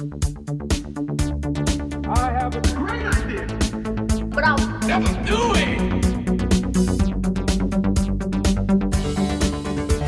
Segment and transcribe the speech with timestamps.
[0.00, 0.02] I
[2.32, 3.46] have a great idea.
[4.28, 5.78] But I'll Never do it.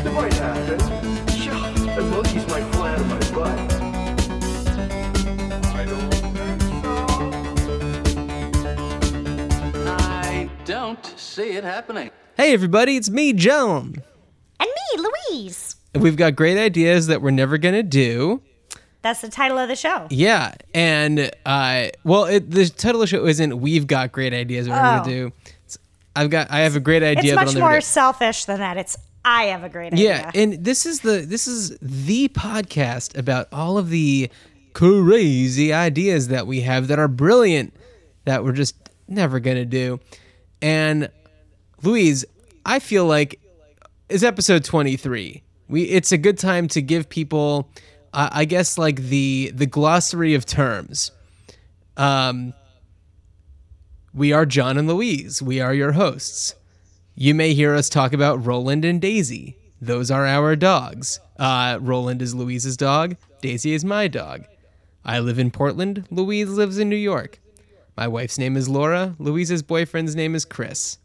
[0.03, 0.79] It might happen.
[1.29, 1.53] Sure,
[1.95, 3.59] the monkey's might fly out of my butt.
[5.75, 6.61] I don't think
[9.75, 9.83] so.
[9.91, 12.09] I don't see it happening.
[12.35, 14.01] Hey, everybody, it's me, Joan.
[14.59, 15.75] And me, Louise.
[15.93, 18.41] We've got great ideas that we're never going to do.
[19.03, 20.07] That's the title of the show.
[20.09, 20.53] Yeah.
[20.73, 24.71] And, uh, well, it, the title of the show isn't We've Got Great Ideas Oh,
[24.71, 25.03] We're going Oh.
[25.03, 25.31] to do.
[25.65, 25.77] It's,
[26.15, 28.77] I've got, I have a great idea, It's much more selfish than that.
[28.77, 30.09] It's I have a great idea.
[30.09, 34.29] Yeah, and this is the this is the podcast about all of the
[34.73, 37.73] crazy ideas that we have that are brilliant
[38.25, 38.75] that we're just
[39.07, 39.99] never gonna do.
[40.61, 41.09] And
[41.83, 42.25] Louise,
[42.65, 43.39] I feel like
[44.09, 45.43] it's episode twenty three.
[45.69, 47.69] We it's a good time to give people,
[48.13, 51.11] uh, I guess, like the the glossary of terms.
[51.97, 52.53] Um,
[54.13, 55.41] we are John and Louise.
[55.41, 56.55] We are your hosts.
[57.15, 59.57] You may hear us talk about Roland and Daisy.
[59.81, 61.19] Those are our dogs.
[61.37, 63.15] Uh, Roland is Louise's dog.
[63.41, 64.45] Daisy is my dog.
[65.05, 66.07] I live in Portland.
[66.09, 67.39] Louise lives in New York.
[67.97, 69.15] My wife's name is Laura.
[69.19, 70.97] Louise's boyfriend's name is Chris.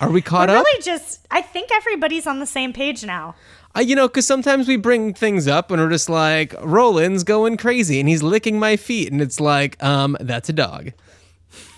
[0.00, 0.64] Are we caught But up?
[0.64, 3.34] really, just I think everybody's on the same page now.
[3.80, 8.00] You know, because sometimes we bring things up and we're just like, Roland's going crazy
[8.00, 9.12] and he's licking my feet.
[9.12, 10.92] And it's like, um, that's a dog.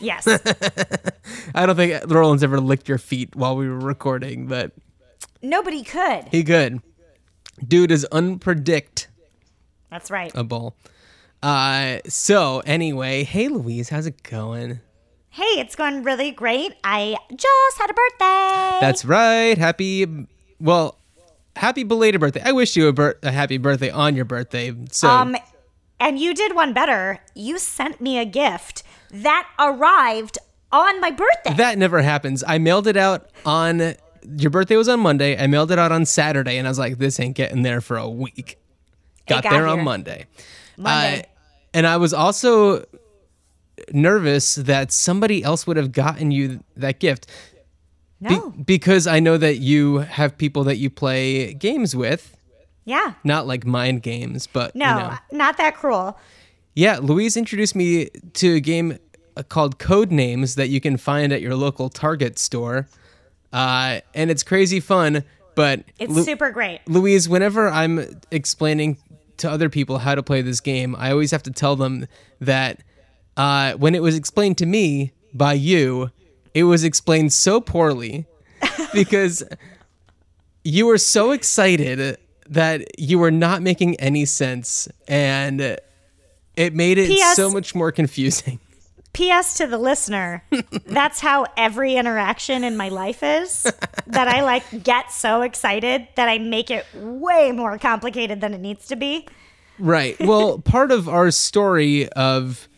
[0.00, 0.26] Yes.
[1.54, 4.72] I don't think Roland's ever licked your feet while we were recording, but
[5.42, 6.28] Nobody could.
[6.30, 6.80] he could.
[7.66, 9.12] Dude is unpredictable.
[9.90, 10.30] That's right.
[10.34, 10.76] A bull.
[11.42, 14.80] Uh, so anyway, hey Louise, how's it going?
[15.30, 16.74] Hey, it's going really great.
[16.82, 18.78] I just had a birthday.
[18.80, 19.56] That's right.
[19.56, 20.26] Happy,
[20.60, 20.97] well,
[21.58, 22.42] happy belated birthday.
[22.44, 24.74] I wish you a, a happy birthday on your birthday.
[24.90, 25.36] So um
[26.00, 27.20] and you did one better.
[27.34, 30.38] You sent me a gift that arrived
[30.70, 31.54] on my birthday.
[31.54, 32.44] that never happens.
[32.46, 33.94] I mailed it out on
[34.36, 35.38] your birthday was on Monday.
[35.38, 37.96] I mailed it out on Saturday, and I was like, this ain't getting there for
[37.96, 38.58] a week.
[39.26, 39.84] Got, got there on.
[39.84, 40.26] Monday.
[40.76, 41.20] Monday.
[41.20, 41.22] Uh,
[41.74, 42.84] and I was also
[43.92, 47.26] nervous that somebody else would have gotten you that gift.
[48.20, 48.50] Be- no.
[48.50, 52.36] because I know that you have people that you play games with,
[52.84, 53.14] yeah.
[53.22, 55.16] not like mind games, but No, you know.
[55.32, 56.18] not that cruel.
[56.74, 58.98] Yeah, Louise introduced me to a game
[59.36, 62.88] uh, called Codenames that you can find at your local Target store,
[63.52, 65.24] uh, and it's crazy fun.
[65.54, 66.80] But It's Lu- super great.
[66.86, 68.96] Louise, whenever I'm explaining
[69.38, 72.06] to other people how to play this game, I always have to tell them
[72.40, 72.80] that
[73.36, 76.10] uh, when it was explained to me by you,
[76.58, 78.26] it was explained so poorly
[78.92, 79.44] because
[80.64, 85.60] you were so excited that you were not making any sense and
[86.56, 87.36] it made it P.S.
[87.36, 88.58] so much more confusing.
[89.12, 89.56] P.S.
[89.58, 90.42] to the listener,
[90.86, 93.62] that's how every interaction in my life is.
[94.06, 98.60] That I like get so excited that I make it way more complicated than it
[98.60, 99.28] needs to be.
[99.78, 100.18] Right.
[100.18, 102.68] Well, part of our story of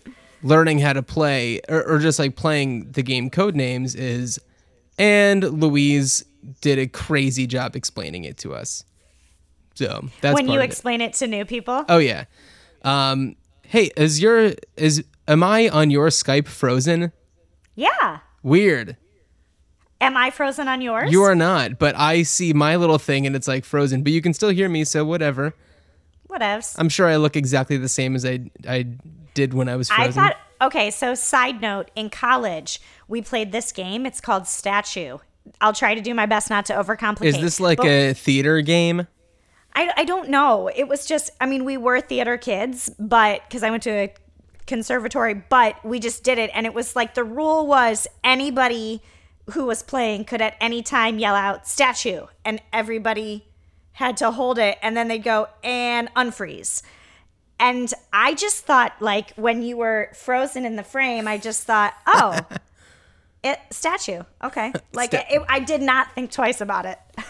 [0.43, 4.39] learning how to play or, or just like playing the game code names is
[4.99, 6.25] and Louise
[6.61, 8.85] did a crazy job explaining it to us.
[9.75, 10.65] So that's when you of it.
[10.65, 11.85] explain it to new people.
[11.89, 12.25] Oh yeah.
[12.83, 17.13] Um hey, is your is am I on your Skype frozen?
[17.75, 18.19] Yeah.
[18.43, 18.97] Weird.
[20.03, 21.13] Am I frozen on yours?
[21.13, 24.23] You are not, but I see my little thing and it's like frozen, but you
[24.23, 25.55] can still hear me, so whatever.
[26.31, 26.75] Whatevs.
[26.79, 28.87] I'm sure I look exactly the same as I I
[29.35, 30.23] did when I was frozen.
[30.23, 34.07] I thought, okay, so side note in college, we played this game.
[34.07, 35.19] It's called Statue.
[35.61, 37.25] I'll try to do my best not to overcomplicate.
[37.25, 39.07] is this like but a theater game?
[39.75, 40.69] I, I don't know.
[40.69, 44.15] It was just, I mean, we were theater kids, but because I went to a
[44.67, 46.51] conservatory, but we just did it.
[46.55, 49.03] And it was like the rule was anybody
[49.53, 53.47] who was playing could at any time yell out statue, and everybody
[53.93, 54.79] had to hold it.
[54.83, 56.83] And then they'd go and unfreeze.
[57.61, 61.95] And I just thought, like, when you were frozen in the frame, I just thought,
[62.07, 62.41] oh,
[63.45, 64.23] it statue.
[64.43, 64.73] Okay.
[64.93, 66.99] Like, Sta- it, I did not think twice about it.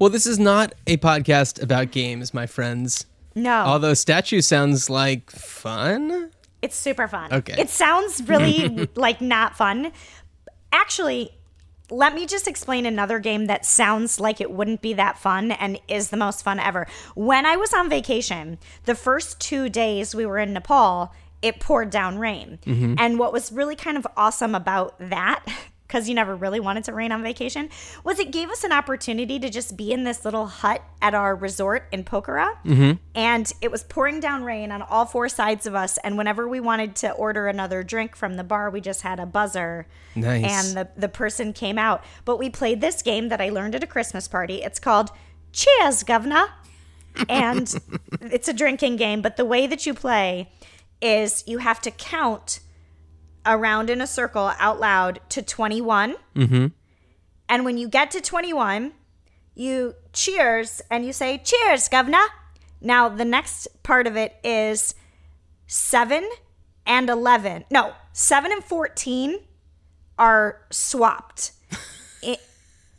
[0.00, 3.04] Well, this is not a podcast about games, my friends.
[3.34, 3.50] No.
[3.52, 6.30] Although statue sounds like fun.
[6.62, 7.30] It's super fun.
[7.30, 7.60] Okay.
[7.60, 9.92] It sounds really like not fun.
[10.72, 11.32] Actually,
[11.90, 15.80] let me just explain another game that sounds like it wouldn't be that fun and
[15.88, 16.86] is the most fun ever.
[17.14, 21.90] When I was on vacation, the first two days we were in Nepal, it poured
[21.90, 22.58] down rain.
[22.66, 22.94] Mm-hmm.
[22.98, 25.44] And what was really kind of awesome about that
[25.90, 27.68] because you never really wanted to rain on vacation
[28.04, 31.34] was it gave us an opportunity to just be in this little hut at our
[31.34, 32.56] resort in Pokhara.
[32.64, 32.92] Mm-hmm.
[33.16, 35.98] And it was pouring down rain on all four sides of us.
[36.04, 39.26] And whenever we wanted to order another drink from the bar, we just had a
[39.26, 39.88] buzzer.
[40.14, 40.44] Nice.
[40.44, 42.04] And the, the person came out.
[42.24, 44.62] But we played this game that I learned at a Christmas party.
[44.62, 45.10] It's called
[45.52, 46.50] Cheers, Governor.
[47.28, 47.74] And
[48.20, 49.22] it's a drinking game.
[49.22, 50.52] But the way that you play
[51.02, 52.60] is you have to count
[53.46, 56.16] around in a circle out loud to 21.
[56.34, 56.66] Mm-hmm.
[57.48, 58.92] And when you get to 21,
[59.54, 62.24] you cheers and you say, Cheers, governor.
[62.80, 64.94] Now, the next part of it is
[65.66, 66.28] 7
[66.86, 67.64] and 11.
[67.70, 69.38] No, 7 and 14
[70.18, 71.52] are swapped.
[72.22, 72.40] It-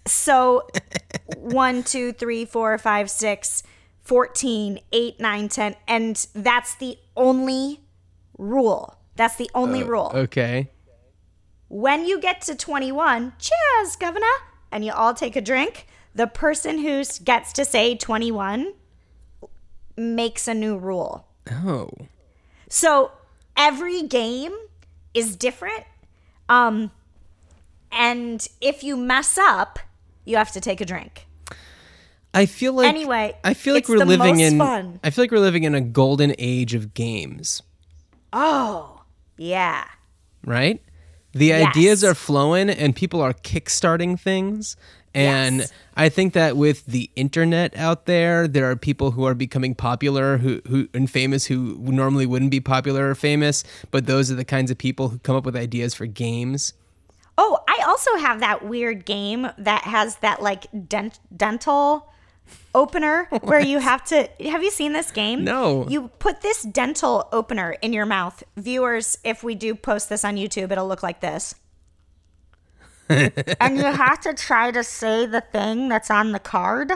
[0.07, 0.67] so
[1.37, 3.63] 1, 2, 3, 4, 5, 6,
[4.01, 5.75] 14, 8, 9, 10.
[5.87, 7.81] And that's the only
[8.37, 8.97] rule.
[9.15, 10.69] That's the only rule Okay.
[11.67, 14.25] when you get to 21, cheers, governor,
[14.71, 15.85] and you all take a drink,
[16.15, 18.73] the person who gets to say 21
[19.97, 21.27] makes a new rule.
[21.51, 21.89] Oh.
[22.69, 23.11] So
[23.57, 24.53] every game
[25.13, 25.83] is different.
[26.49, 26.91] Um,
[27.91, 29.79] and if you mess up,
[30.25, 31.27] you have to take a drink.
[32.33, 34.99] I feel like Anyway, I feel like we're living in fun.
[35.03, 37.61] I feel like we're living in a golden age of games,
[38.31, 39.00] Oh,
[39.37, 39.85] yeah.
[40.45, 40.81] right?
[41.33, 41.67] The Yes.
[41.69, 44.75] ideas are flowing and people are kickstarting things.
[45.13, 45.71] And Yes.
[45.95, 50.37] I think that with the internet out there, there are people who are becoming popular
[50.39, 54.45] who, who and famous who normally wouldn't be popular or famous, but those are the
[54.45, 56.73] kinds of people who come up with ideas for games.
[57.37, 62.09] Oh, I also have that weird game that has that like dent- dental
[62.73, 65.43] opener where you have to have you seen this game?
[65.43, 65.87] No.
[65.87, 68.43] You put this dental opener in your mouth.
[68.57, 71.55] Viewers, if we do post this on YouTube, it'll look like this.
[73.09, 76.93] and you have to try to say the thing that's on the card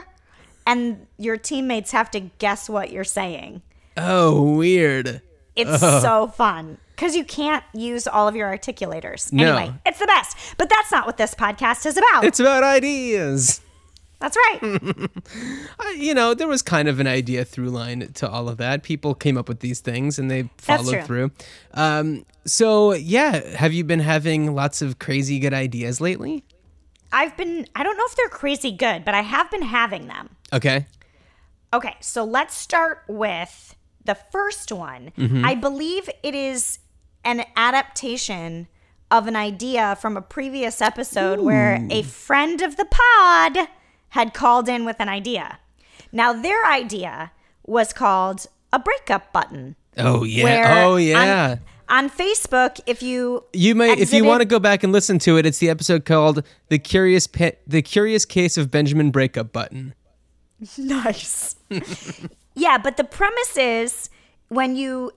[0.66, 3.62] and your teammates have to guess what you're saying.
[3.98, 5.22] Oh, weird.
[5.56, 9.32] It's so fun because you can't use all of your articulators.
[9.32, 9.56] No.
[9.56, 10.38] Anyway, it's the best.
[10.58, 12.26] But that's not what this podcast is about.
[12.26, 13.62] It's about ideas.
[14.26, 15.10] That's right.
[15.98, 18.84] You know, there was kind of an idea through line to all of that.
[18.84, 21.32] People came up with these things and they followed through.
[21.74, 26.44] Um, so yeah, have you been having lots of crazy good ideas lately?
[27.14, 30.36] I've been, I don't know if they're crazy good, but I have been having them.
[30.52, 30.86] Okay.
[31.74, 35.12] Okay, so let's start with the first one.
[35.46, 36.80] I believe it is
[37.24, 38.68] an adaptation
[39.10, 43.68] of an idea from a previous episode where a friend of the pod
[44.10, 45.60] had called in with an idea.
[46.12, 47.32] Now, their idea
[47.66, 49.76] was called a breakup button.
[49.98, 50.84] Oh yeah.
[50.86, 51.58] oh yeah.
[51.88, 55.20] On, on Facebook, if you you may, if you want to go back and listen
[55.20, 59.52] to it, it's the episode called "The Curious Pe- The Curious Case of Benjamin Breakup
[59.52, 59.94] Button."
[60.78, 61.58] Nice.
[62.56, 64.10] yeah, but the premise is
[64.48, 65.12] when you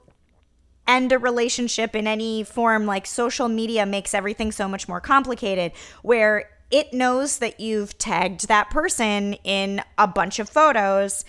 [0.86, 5.72] end a relationship in any form, like social media makes everything so much more complicated,
[6.02, 11.24] where it knows that you've tagged that person in a bunch of photos.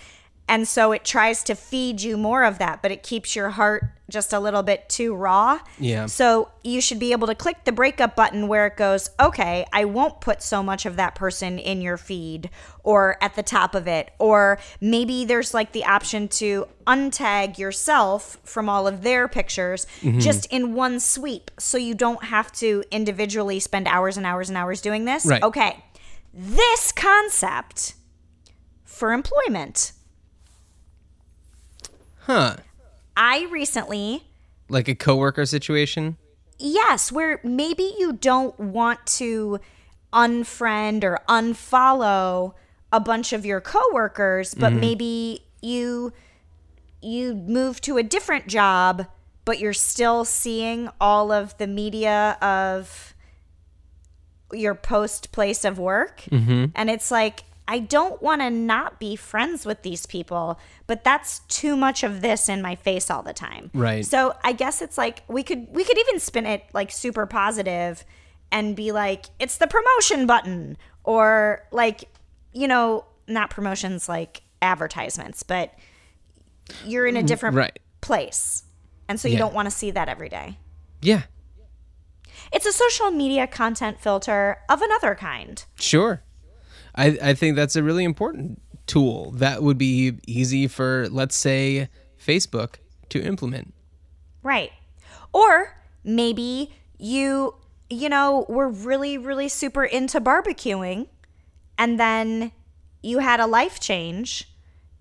[0.48, 3.84] And so it tries to feed you more of that, but it keeps your heart
[4.10, 5.60] just a little bit too raw.
[5.78, 6.06] Yeah.
[6.06, 9.84] So you should be able to click the breakup button where it goes, okay, I
[9.84, 12.50] won't put so much of that person in your feed
[12.82, 14.10] or at the top of it.
[14.18, 20.18] Or maybe there's like the option to untag yourself from all of their pictures Mm-hmm.
[20.18, 24.58] just in one sweep so you don't have to individually spend hours and hours and
[24.58, 25.24] hours doing this.
[25.26, 25.42] Right.
[25.42, 25.84] Okay.
[26.32, 27.94] This concept
[28.84, 29.92] for employment.
[32.20, 32.56] Huh?
[33.20, 34.24] I recently
[34.70, 36.16] Like a coworker situation?
[36.58, 39.60] Yes, where maybe you don't want to
[40.10, 42.54] unfriend or unfollow
[42.90, 44.80] a bunch of your coworkers, but mm-hmm.
[44.80, 46.12] maybe you
[47.02, 49.06] you move to a different job,
[49.44, 53.14] but you're still seeing all of the media of
[54.52, 56.22] your post place of work.
[56.30, 56.66] Mm-hmm.
[56.74, 60.58] And it's like I don't want to not be friends with these people,
[60.88, 63.70] but that's too much of this in my face all the time.
[63.72, 64.04] Right.
[64.04, 68.04] So I guess it's like we could we could even spin it like super positive
[68.50, 72.06] and be like it's the promotion button or like
[72.52, 75.72] you know not promotions like advertisements, but
[76.84, 77.78] you're in a mm, different right.
[78.00, 78.64] place.
[79.08, 79.38] And so you Yeah.
[79.38, 80.58] don't want to see that every day.
[81.02, 81.22] Yeah.
[82.52, 85.64] It's a social media content filter of another kind.
[85.78, 86.24] Sure.
[86.94, 91.88] I, I think that's a really important tool that would be easy for, let's say,
[92.24, 92.76] Facebook
[93.10, 93.74] to implement.
[94.42, 94.72] Right.
[95.32, 97.54] Or maybe you
[97.90, 101.08] you know, were really, really super into barbecuing,
[101.76, 102.52] and then
[103.02, 104.48] you had a life change,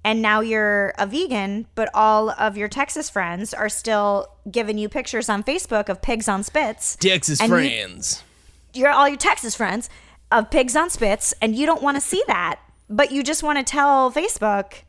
[0.03, 4.89] and now you're a vegan, but all of your Texas friends are still giving you
[4.89, 6.95] pictures on Facebook of pigs on spits.
[6.95, 8.23] Texas And you- friends.
[8.73, 9.89] You're all your Texas friends
[10.31, 12.59] of pigs on spits, and you don't want to see that,
[12.89, 14.83] but you just want to tell Facebook,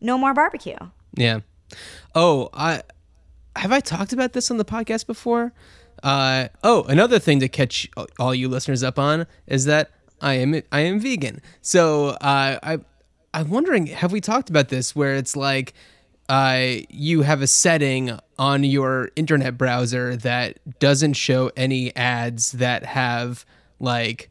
[0.00, 0.76] no more barbecue.
[1.16, 1.40] Yeah.
[2.14, 2.82] Oh, I
[3.56, 5.52] have I talked about this on the podcast before.
[6.02, 10.60] Uh, oh, another thing to catch all you listeners up on is that I am
[10.70, 11.40] I am vegan.
[11.62, 12.78] So uh, I
[13.32, 15.74] I'm wondering, have we talked about this where it's like
[16.28, 22.84] uh, you have a setting on your internet browser that doesn't show any ads that
[22.84, 23.44] have
[23.80, 24.30] like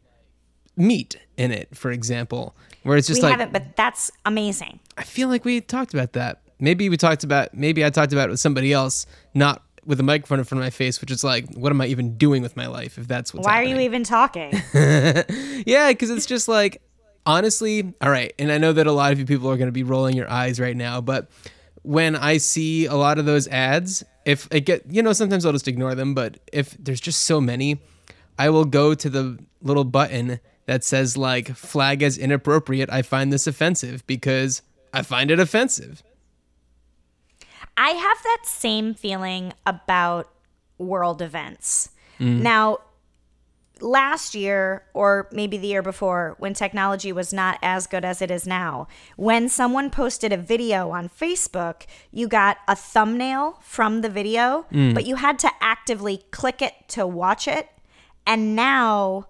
[0.75, 4.79] meat in it, for example, where it's just we like haven't, but that's amazing.
[4.97, 6.41] I feel like we talked about that.
[6.59, 10.03] Maybe we talked about maybe I talked about it with somebody else, not with a
[10.03, 12.55] microphone in front of my face, which is like, what am I even doing with
[12.55, 14.53] my life if that's what's Why are you even talking?
[15.65, 16.81] Yeah, because it's just like,
[17.25, 18.33] honestly, all right.
[18.39, 20.29] And I know that a lot of you people are going to be rolling your
[20.29, 21.29] eyes right now, but
[21.81, 25.51] when I see a lot of those ads, if I get, you know, sometimes I'll
[25.51, 27.81] just ignore them, but if there's just so many,
[28.37, 32.89] I will go to the little button that says like flag as inappropriate.
[32.91, 34.61] I find this offensive because
[34.93, 36.03] I find it offensive.
[37.75, 40.29] I have that same feeling about
[40.77, 41.89] world events.
[42.19, 42.41] Mm.
[42.41, 42.79] Now,
[43.81, 48.31] last year, or maybe the year before, when technology was not as good as it
[48.31, 54.09] is now, when someone posted a video on Facebook, you got a thumbnail from the
[54.09, 54.93] video, mm.
[54.93, 57.69] but you had to actively click it to watch it.
[58.25, 59.27] And now,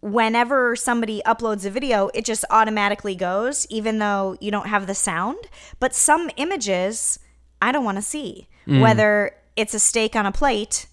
[0.00, 4.94] whenever somebody uploads a video, it just automatically goes, even though you don't have the
[4.94, 5.38] sound.
[5.80, 7.18] But some images
[7.60, 8.80] I don't want to see, mm.
[8.80, 10.86] whether it's a steak on a plate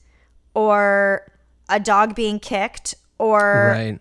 [0.53, 1.31] or
[1.69, 3.99] a dog being kicked or Right.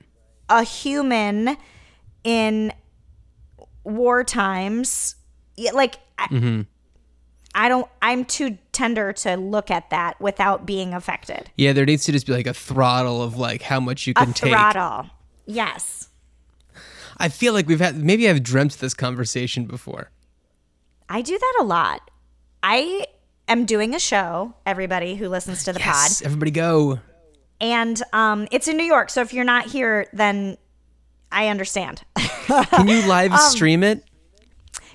[0.48, 1.56] a human
[2.24, 2.72] in
[3.84, 5.16] war times.
[5.72, 6.62] Like, I, mm-hmm.
[7.54, 11.50] I don't, I'm too tender to look at that without being affected.
[11.56, 14.24] Yeah, there needs to just be like a throttle of like how much you A
[14.24, 14.50] can take.
[14.52, 15.10] throttle.
[15.46, 16.08] Yes.
[17.18, 20.10] I feel like we've had maybe I've dreamt this conversation before.
[21.08, 22.10] I do that a lot.
[22.62, 23.06] I
[23.48, 27.00] am doing a show, everybody who listens to the Yes, pod, everybody go.
[27.60, 29.10] and um, it's in New York.
[29.10, 30.56] So if you're not here, then
[31.30, 32.02] I understand.
[32.16, 34.04] Can you live Um, stream it?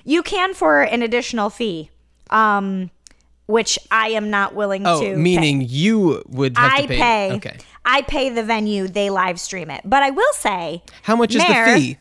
[0.04, 1.90] you can for an additional fee,
[2.30, 2.90] um,
[3.46, 5.16] which I am not willing Oh, to.
[5.16, 5.66] meaning pay.
[5.66, 6.96] you would have I to pay.
[6.98, 7.32] pay.
[7.36, 7.56] Okay.
[7.84, 8.86] I pay the venue.
[8.88, 11.96] They live stream it, but I will say, How much is the fee?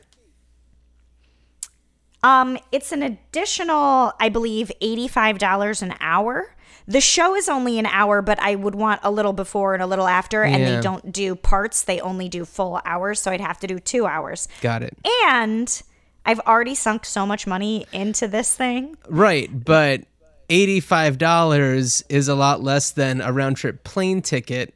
[2.23, 6.53] Um, it's an additional, I believe, eighty-five dollars an hour.
[6.87, 9.85] The show is only an hour, but I would want a little before and a
[9.85, 10.75] little after, and Yeah.
[10.75, 14.07] they don't do parts; they only do full hours, so I'd have to do two
[14.07, 14.47] hours.
[14.61, 14.97] Got it.
[15.27, 15.81] And
[16.25, 18.97] I've already sunk so much money into this thing.
[19.07, 20.01] Right, but
[20.49, 24.73] eighty-five dollars is a lot less than a round trip plane ticket.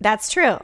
[0.00, 0.58] That's true.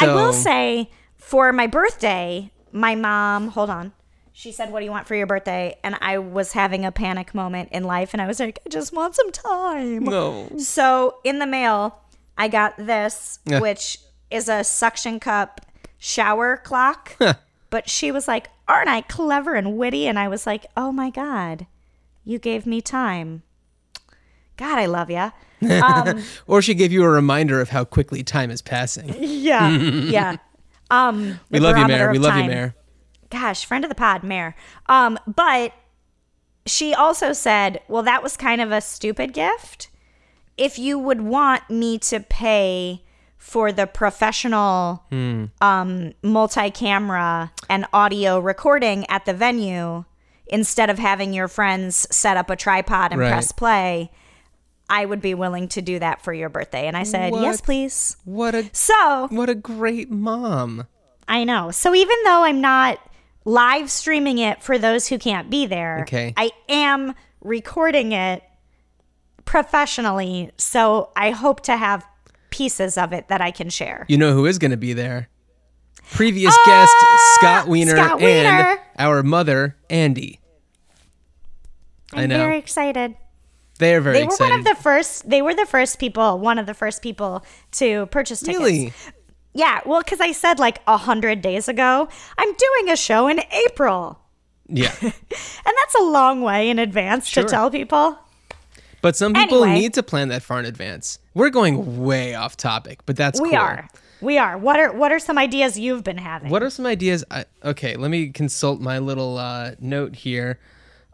[0.00, 3.92] I will say, for my birthday, my mom, hold on.
[4.32, 5.76] She said, What do you want for your birthday?
[5.84, 8.92] And I was having a panic moment in life, and I was like, I just
[8.92, 10.04] want some time.
[10.04, 10.48] No.
[10.58, 11.98] So in the mail,
[12.38, 13.60] I got this, Yeah.
[13.60, 13.98] which
[14.30, 15.60] is a suction cup
[15.98, 17.16] shower clock.
[17.70, 20.06] but she was like, Aren't I clever and witty?
[20.06, 21.66] And I was like, Oh my God,
[22.24, 23.42] you gave me time.
[24.60, 25.30] God, I love ya.
[25.62, 29.14] Um, Or she gave you a reminder of how quickly time is passing.
[29.18, 29.68] yeah,
[30.18, 30.36] yeah.
[30.90, 32.10] Um, We love you, Mayor.
[32.12, 32.44] We love you.
[32.44, 32.74] Mayor.
[33.30, 34.54] Gosh, friend of the pod, Mayor.
[34.86, 35.72] Um, but
[36.66, 39.88] she also said, well, that was kind of a stupid gift.
[40.56, 43.02] If you would want me to pay
[43.38, 45.44] for the professional Hmm.
[45.60, 50.04] um, multi-camera and audio recording at the venue
[50.46, 53.30] instead of having your friends set up a tripod and Right.
[53.30, 54.10] press play,
[54.90, 56.86] I would be willing to do that for your birthday.
[56.88, 58.16] And I said, yes, please.
[58.24, 60.86] What a So what a great mom.
[61.28, 61.70] I know.
[61.70, 62.98] So even though I'm not
[63.44, 66.34] live streaming it for those who can't be there, Okay.
[66.36, 68.42] I am recording it
[69.44, 70.50] professionally.
[70.56, 72.04] So I hope to have
[72.50, 74.04] pieces of it that I can share.
[74.08, 75.28] You know who is going to be there?
[76.12, 76.92] Previous uh, guest
[77.36, 80.40] Scott Wiener Scott and our mother Andy.
[82.12, 82.38] I I'm know.
[82.38, 83.14] very excited.
[83.80, 84.50] They are very They were excited.
[84.50, 85.28] one of the first.
[85.28, 86.38] They were the first people.
[86.38, 88.58] One of the first people to purchase tickets.
[88.58, 88.92] really?
[89.54, 89.80] Yeah.
[89.84, 92.08] Well, because I said like a hundred days ago,
[92.38, 94.20] I'm doing a show in April,
[94.68, 94.94] Yeah.
[95.02, 95.12] and
[95.80, 97.42] that's a long way in advance Sure.
[97.42, 98.16] to tell people.
[99.02, 99.80] But some people Anyway.
[99.80, 101.18] need to plan that far in advance.
[101.34, 103.58] We're going way off topic, but that's We cool.
[103.58, 103.88] are.
[104.20, 104.58] We are.
[104.58, 106.50] What are what are some ideas you've been having?
[106.50, 107.24] What are some ideas?
[107.30, 110.58] I, okay, let me consult my little uh, note here.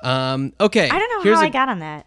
[0.03, 2.07] Um, okay, I don't know here's how a- I got on that.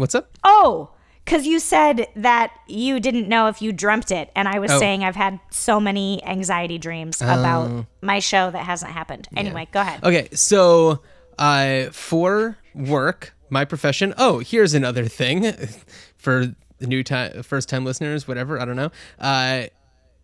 [0.00, 0.36] What's up?
[0.44, 0.90] Oh,
[1.24, 4.78] because you said that you didn't know if you dreamt it, and I was Oh.
[4.78, 9.28] saying I've had so many anxiety dreams about my show that hasn't happened.
[9.36, 10.02] Anyway, go ahead.
[10.02, 11.00] Okay, so
[11.38, 14.14] uh, for work, my profession.
[14.18, 15.52] Oh, here's another thing
[16.16, 18.58] for the new time, first time listeners, whatever.
[18.58, 18.90] I don't know.
[19.18, 19.64] Uh,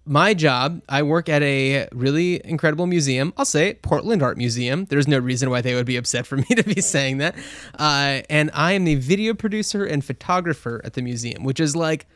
[0.07, 3.35] my job, I work at a really incredible museum.
[3.37, 4.85] I'll say it, Portland Art Museum.
[4.85, 7.35] There's no reason why they would be upset for me to be saying that.
[7.79, 12.07] Uh, and I am the video producer and photographer at the museum, which is like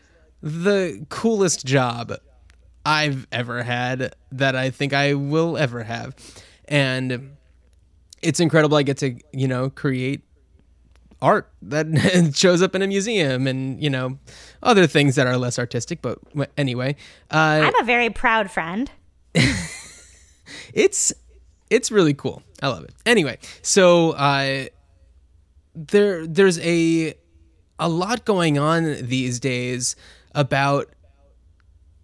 [0.40, 2.14] the coolest job
[2.86, 6.14] I've ever had that I think I will ever have.
[6.66, 7.36] And
[8.22, 8.76] it's incredible.
[8.76, 10.22] I get to, you know, create
[11.22, 14.18] art that shows up in a museum and, you know,
[14.62, 16.02] other things that are less artistic.
[16.02, 16.18] But
[16.56, 16.96] anyway,
[17.30, 18.90] uh, I'm a very proud friend.
[20.74, 21.12] it's
[21.70, 22.42] it's really cool.
[22.62, 22.94] I love it.
[23.06, 24.66] Anyway, so uh,
[25.74, 27.14] there there's a
[27.78, 29.96] a lot going on these days
[30.34, 30.88] about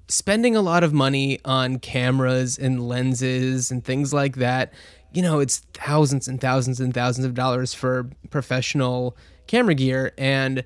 [0.09, 4.73] spending a lot of money on cameras and lenses and things like that.
[5.17, 10.63] You know, it's thousands and thousands and thousands of dollars for professional camera gear and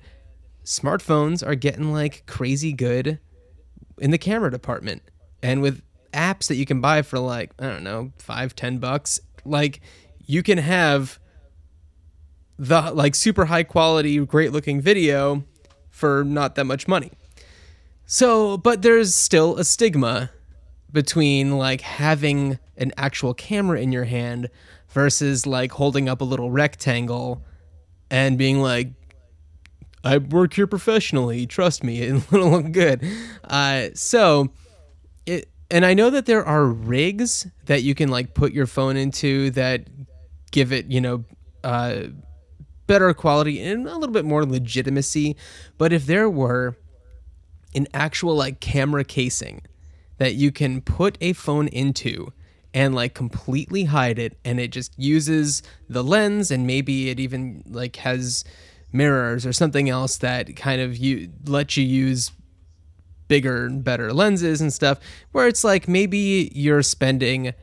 [0.65, 3.17] smartphones are getting like crazy good
[3.97, 5.03] in the camera department.
[5.41, 5.81] And with
[6.11, 9.79] apps that you can buy for like i don't know five ten bucks like
[10.25, 11.17] you can have
[12.59, 15.45] the like super high quality great looking video
[15.89, 17.13] for not that much money.
[18.05, 20.31] So but there's still a stigma
[20.91, 24.49] between like having an actual camera in your hand
[24.89, 27.43] versus like holding up a little rectangle
[28.09, 28.89] and being like
[30.03, 31.45] I work here professionally.
[31.45, 33.05] Trust me, it'll look good.
[33.43, 34.49] Uh, so,
[35.25, 38.97] it and I know that there are rigs that you can like put your phone
[38.97, 39.87] into that
[40.51, 41.23] give it, you know,
[41.63, 42.03] uh,
[42.87, 45.37] better quality and a little bit more legitimacy.
[45.77, 46.75] But if there were
[47.73, 49.61] an actual like camera casing
[50.21, 52.31] that you can put a phone into
[52.75, 57.63] and like completely hide it and it just uses the lens and maybe it even
[57.65, 58.43] like has
[58.93, 62.31] mirrors or something else that kind of you let you use
[63.29, 64.99] bigger and better lenses and stuff
[65.31, 67.55] where it's like maybe you're spending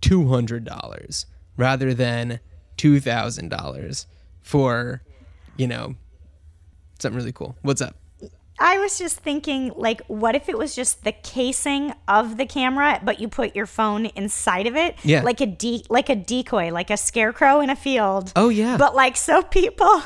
[0.00, 1.26] $200
[1.58, 2.40] rather than
[2.78, 4.06] $2000
[4.40, 5.02] for
[5.58, 5.94] you know
[6.98, 7.56] something really cool.
[7.60, 7.99] What's up
[8.62, 13.00] I was just thinking, like, what if it was just the casing of the camera,
[13.02, 14.96] but you put your phone inside of it?
[15.02, 15.22] Yeah.
[15.22, 18.32] Like a de- like a decoy, like a scarecrow in a field.
[18.36, 18.76] Oh, yeah.
[18.76, 20.02] But like so people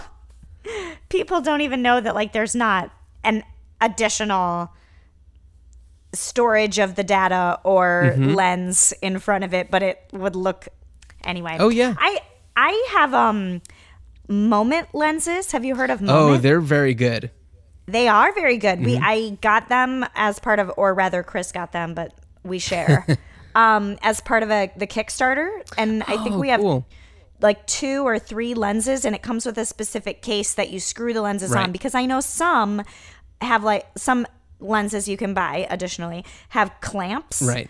[1.08, 2.92] people don't even know that like there's not
[3.24, 3.42] an
[3.80, 4.70] additional
[6.12, 8.34] storage of the data or Mm-hmm.
[8.34, 10.68] lens in front of it, but it would look
[11.24, 11.56] anyway.
[11.58, 11.94] Oh, yeah.
[11.98, 12.20] I
[12.56, 13.62] I have um
[14.28, 15.50] moment lenses.
[15.52, 16.16] Have you heard of Moment?
[16.18, 16.42] oh moment?
[16.44, 17.30] they're very good
[17.86, 18.84] They are very good.
[18.84, 19.04] We Mm-hmm.
[19.04, 23.06] I got them as part of, or rather, Chris got them, but we share
[23.54, 26.86] um, as part of a the Kickstarter, and I think Oh, we have cool.
[27.40, 31.12] like two or three lenses, and it comes with a specific case that you screw
[31.12, 31.64] the lenses Right.
[31.64, 31.72] on.
[31.72, 32.82] Because I know some
[33.40, 34.26] have like some
[34.60, 37.68] lenses you can buy additionally have clamps, right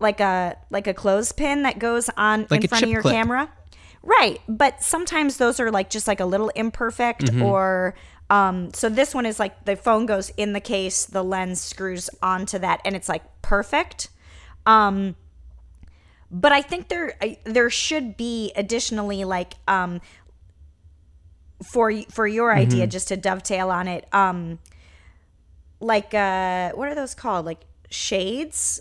[0.00, 3.14] like a like a clothespin that goes on Like in front of your clip.
[3.14, 3.48] camera.
[4.02, 7.42] Right, but sometimes those are like just like a little imperfect Mm-hmm.
[7.42, 7.94] or
[8.30, 12.08] um so this one is like the phone goes in the case, the lens screws
[12.22, 14.08] onto that and it's like perfect.
[14.66, 15.14] Um
[16.30, 20.00] but I think there I- there should be additionally like um
[21.62, 22.60] for for your Mm-hmm.
[22.60, 24.58] idea just to dovetail on it um
[25.80, 27.60] like uh what are those called like
[27.90, 28.80] shades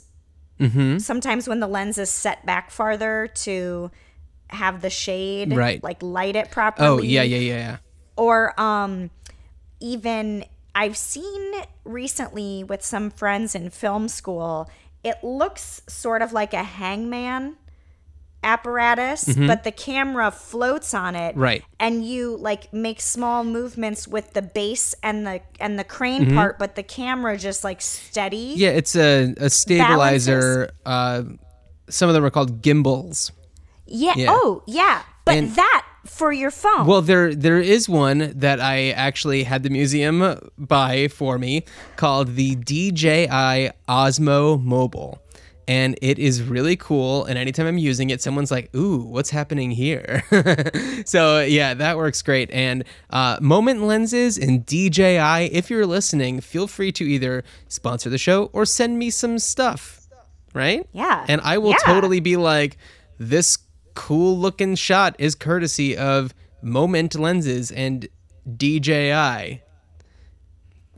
[0.59, 0.99] Mm-hmm.
[0.99, 3.89] sometimes when the lens is set back farther to
[4.47, 5.83] have the shade Right.
[5.83, 7.77] like light it properly oh yeah yeah yeah yeah
[8.15, 9.09] or um
[9.83, 14.69] even I've seen recently with some friends in film school
[15.03, 17.57] it looks sort of like a hangman
[18.43, 21.39] apparatus but the camera floats on it Mm-hmm.
[21.41, 21.63] Right.
[21.79, 26.35] and you like make small movements with the base and the and the crane Mm-hmm.
[26.35, 30.71] part but the camera just like steady Yeah, it's a, a stabilizer.
[30.85, 31.23] Uh,
[31.89, 33.31] some of them are called gimbals.
[33.85, 34.27] yeah, Yeah.
[34.31, 38.89] oh yeah but And- that for your phone Well, there there is one that I
[38.91, 41.63] actually had the museum buy for me
[41.95, 45.19] called the DJI Osmo Mobile.
[45.65, 47.23] And it is really cool.
[47.23, 50.21] And anytime I'm using it, someone's like, ooh, what's happening here?
[51.05, 52.51] so, yeah, that works great.
[52.51, 58.17] And uh, Moment Lenses and DJI, if you're listening, feel free to either sponsor the
[58.17, 60.01] show or send me some stuff.
[60.53, 60.85] right?
[60.91, 61.25] Yeah.
[61.29, 61.77] And I will Yeah.
[61.85, 62.75] totally be like,
[63.17, 63.57] this
[63.93, 68.07] cool looking shot is courtesy of Moment lenses and
[68.57, 69.61] DJI.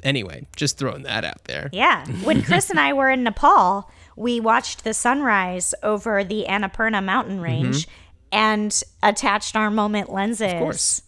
[0.03, 1.69] Anyway, just throwing that out there.
[1.73, 2.05] Yeah.
[2.23, 7.36] When Chris and I were in Nepal, we watched the sunrise over the Annapurna mountain
[7.36, 7.43] mm-hmm.
[7.43, 7.88] range
[8.31, 10.53] and attached our moment lenses.
[10.53, 11.01] Of course.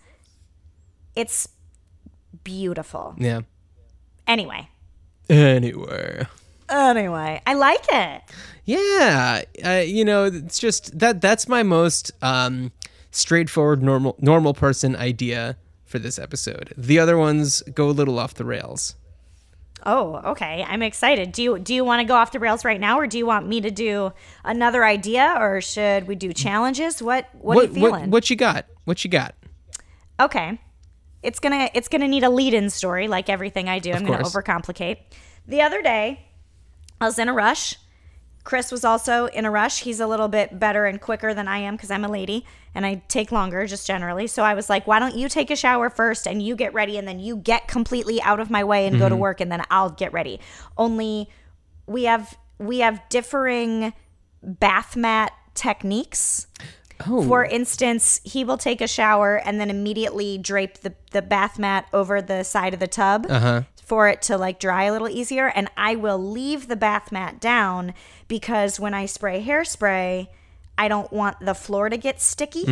[1.15, 1.47] It's
[2.43, 3.15] beautiful.
[3.17, 3.41] Yeah.
[4.25, 4.69] Anyway.
[5.29, 6.25] Anyway.
[6.69, 8.21] Anyway, I like it.
[8.65, 12.71] Yeah, uh, you know, it's just that that's my most um,
[13.11, 16.73] straightforward normal normal person idea for this episode.
[16.77, 18.95] The other ones go a little off the rails.
[19.85, 20.65] Oh, okay.
[20.67, 21.31] I'm excited.
[21.31, 23.25] Do you do you want to go off the rails right now or do you
[23.25, 24.11] want me to do
[24.43, 27.01] another idea or should we do challenges?
[27.01, 27.91] What what, are you feeling?
[27.91, 28.65] what what you got?
[28.83, 29.33] What you got?
[30.19, 30.59] Okay.
[31.23, 33.93] It's gonna it's gonna need a lead-in story, like everything I do.
[33.93, 34.97] I'm gonna overcomplicate.
[35.47, 36.26] The other day,
[36.99, 37.75] I was in a rush.
[38.43, 39.81] Chris was also in a rush.
[39.83, 42.85] He's a little bit better and quicker than I am because I'm a lady and
[42.85, 44.25] I take longer just generally.
[44.25, 46.97] So I was like, why don't you take a shower first and you get ready
[46.97, 49.21] and then you get completely out of my way and go to Mm-hmm.
[49.21, 50.39] work and then I'll get ready.
[50.77, 51.29] Only
[51.87, 53.91] we have we have differing
[54.41, 56.47] bath mat techniques.
[57.05, 61.59] Oh, For instance, he will take a shower and then immediately drape the, the bath
[61.59, 63.27] mat over the side of the tub
[63.87, 65.47] for it to like dry a little easier.
[65.47, 67.93] And I will leave the bath mat down
[68.27, 70.27] because when I spray hairspray,
[70.77, 72.65] I don't want the floor to get sticky.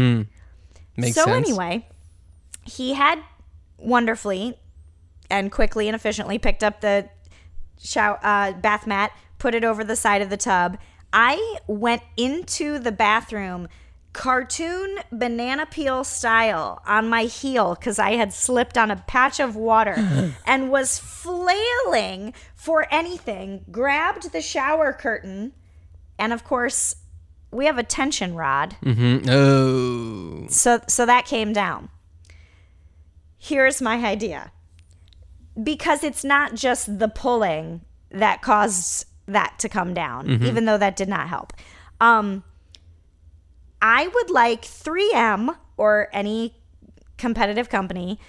[0.97, 1.47] makes so sense.
[1.47, 1.87] anyway,
[2.63, 3.23] he had
[3.77, 4.59] wonderfully
[5.29, 7.09] and quickly and efficiently picked up the
[7.79, 10.77] shower uh, bath mat, put it over the side of the tub.
[11.13, 13.69] I went into the bathroom
[14.15, 19.57] cartoon banana peel style on my heel because I had slipped on a patch of
[19.57, 19.95] water
[20.47, 25.51] and was flailing for anything, grabbed the shower curtain,
[26.17, 26.95] and of course,
[27.51, 28.77] we have a tension rod.
[28.81, 29.29] Mm-hmm.
[29.29, 31.89] Oh, So so that came down.
[33.37, 34.53] Here's my idea.
[35.61, 40.95] Because it's not just the pulling that caused that to come down, even though that
[40.95, 41.51] did not help.
[41.99, 42.43] Um
[43.81, 46.55] I would like 3M or any
[47.17, 48.19] competitive company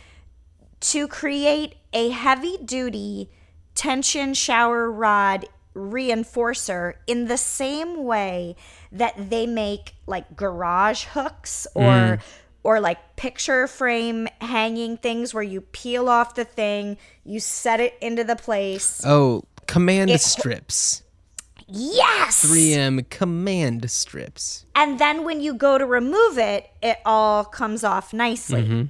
[0.81, 3.31] to create a heavy duty
[3.75, 8.57] tension shower rod reinforcer in the same way
[8.93, 12.21] that they make like garage hooks or mm.
[12.63, 17.95] or like picture frame hanging things where you peel off the thing, you set it
[18.01, 19.03] into the place.
[19.05, 21.03] oh, command It- strips.
[21.69, 22.45] Yes.
[22.45, 24.65] 3M command strips.
[24.75, 28.89] And then when you go to remove it, it all comes off nicely.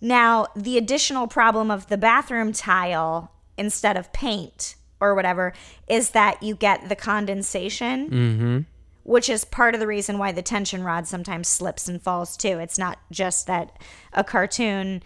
[0.00, 5.52] Now, the additional problem of the bathroom tile instead of paint or whatever
[5.88, 8.66] is that you get the condensation,
[9.02, 12.58] which is part of the reason why the tension rod sometimes slips and falls too.
[12.58, 13.78] It's not just that
[14.12, 15.02] a cartoon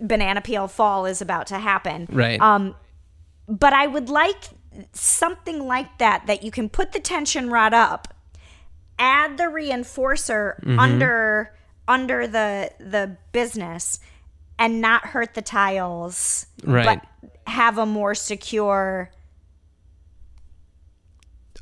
[0.00, 2.40] banana peel fall is about to happen Right.
[2.40, 2.74] Um,
[3.46, 4.44] but I would like
[4.92, 8.08] something like that that you can put the tension rod up,
[8.98, 10.78] add the reinforcer Mm-hmm.
[10.78, 11.52] under
[11.88, 13.98] under the the business,
[14.58, 16.84] and not hurt the tiles, Right.
[16.84, 19.10] but have a more secure.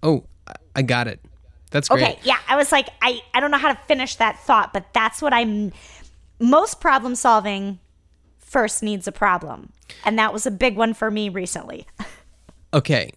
[0.02, 1.20] oh, I- I got it.
[1.70, 2.02] That's great.
[2.02, 4.86] Okay, yeah, I was like, I I don't know how to finish that thought, but
[4.94, 5.72] that's what I'm.
[6.40, 7.78] Most problem solving
[8.38, 9.72] first needs a problem,
[10.04, 11.86] and that was a big one for me recently.
[12.72, 13.12] Okay.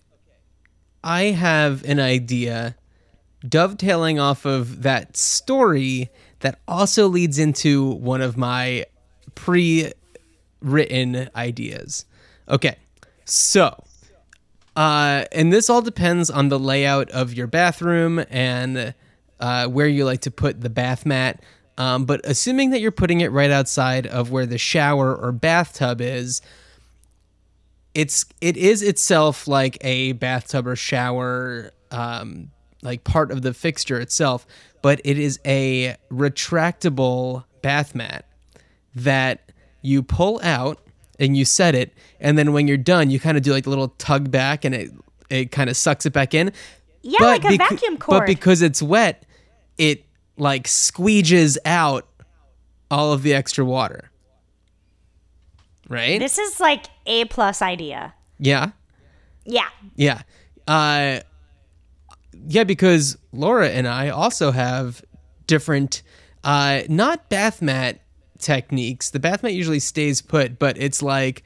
[1.03, 2.75] I have an idea
[3.47, 6.09] dovetailing off of that story
[6.39, 8.85] that also leads into one of my
[9.35, 9.91] pre
[10.61, 12.05] written ideas.
[12.47, 12.75] Okay.
[13.25, 13.83] So,
[14.75, 18.93] uh, and this all depends on the layout of your bathroom and
[19.39, 21.43] uh, where you like to put the bath mat.
[21.77, 25.99] Um, but assuming that you're putting it right outside of where the shower or bathtub
[26.01, 26.41] is,
[27.93, 32.49] it's it is itself like a bathtub or shower um
[32.81, 34.45] like part of the fixture itself
[34.81, 38.25] but it is a retractable bath mat
[38.95, 39.51] that
[39.81, 40.79] you pull out
[41.19, 43.69] and you set it and then when you're done you kind of do like a
[43.69, 44.91] little tug back and it
[45.31, 46.51] it kind of sucks it back in.
[47.03, 49.25] Yeah, like a becau- vacuum but because it's wet
[49.77, 50.05] it
[50.37, 52.07] like squeeges out
[52.91, 54.10] all of the extra water
[55.91, 58.13] right this is like a plus idea.
[58.39, 58.71] yeah
[59.45, 60.21] Yeah, Yeah.
[60.67, 61.19] Uh
[62.47, 65.03] yeah, because Laura and I also have
[65.47, 66.01] different
[66.43, 68.01] uh not bath mat
[68.39, 69.11] techniques.
[69.11, 71.43] The bath mat usually stays put, but it's like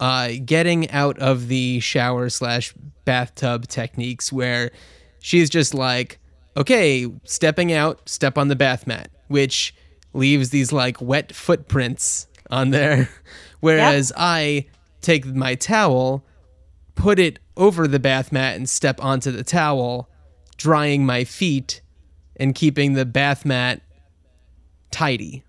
[0.00, 2.74] uh, getting out of the shower slash
[3.04, 4.72] bathtub techniques where
[5.20, 6.18] she's just like,
[6.56, 9.74] okay, stepping out, step on the bath mat, which
[10.12, 13.08] leaves these like wet footprints on there.
[13.62, 14.66] Whereas I
[15.00, 16.24] take my towel,
[16.96, 20.10] put it over the bath mat, and step onto the towel,
[20.56, 21.80] drying my feet
[22.36, 23.80] and keeping the bath mat
[24.90, 25.44] tidy.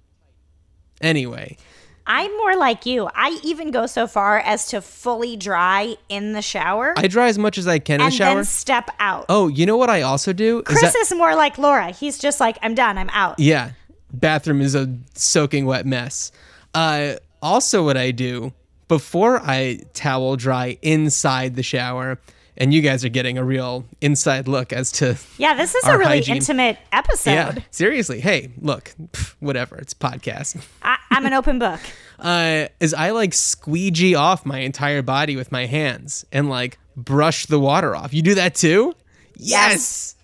[1.01, 1.57] Anyway,
[2.05, 3.09] I'm more like you.
[3.15, 7.37] I even go so far as to fully dry in the shower I dry as
[7.39, 8.35] much as I can in and the shower.
[8.35, 9.25] then step out.
[9.29, 10.59] oh, you know what I also do?
[10.59, 11.91] Is Chris that- is more like Laura.
[11.91, 12.97] He's just like, I'm done.
[12.97, 13.39] I'm out.
[13.39, 13.71] Yeah.
[14.11, 16.31] Bathroom is a soaking wet mess.
[16.75, 18.53] Uh, also, what I do
[18.87, 22.19] before I towel dry inside the shower,
[22.55, 25.17] and you guys are getting a real inside look as to.
[25.37, 26.37] Yeah, this is a really hygiene.
[26.37, 27.31] intimate episode.
[27.31, 28.19] Yeah, seriously.
[28.19, 29.75] Hey, look, pff, whatever.
[29.77, 30.63] It's a podcast.
[30.81, 31.79] I, I'm an open book.
[32.19, 37.47] Uh, is I like squeegee off my entire body with my hands and like brush
[37.47, 38.13] the water off.
[38.13, 38.93] You do that too?
[39.35, 40.15] yes.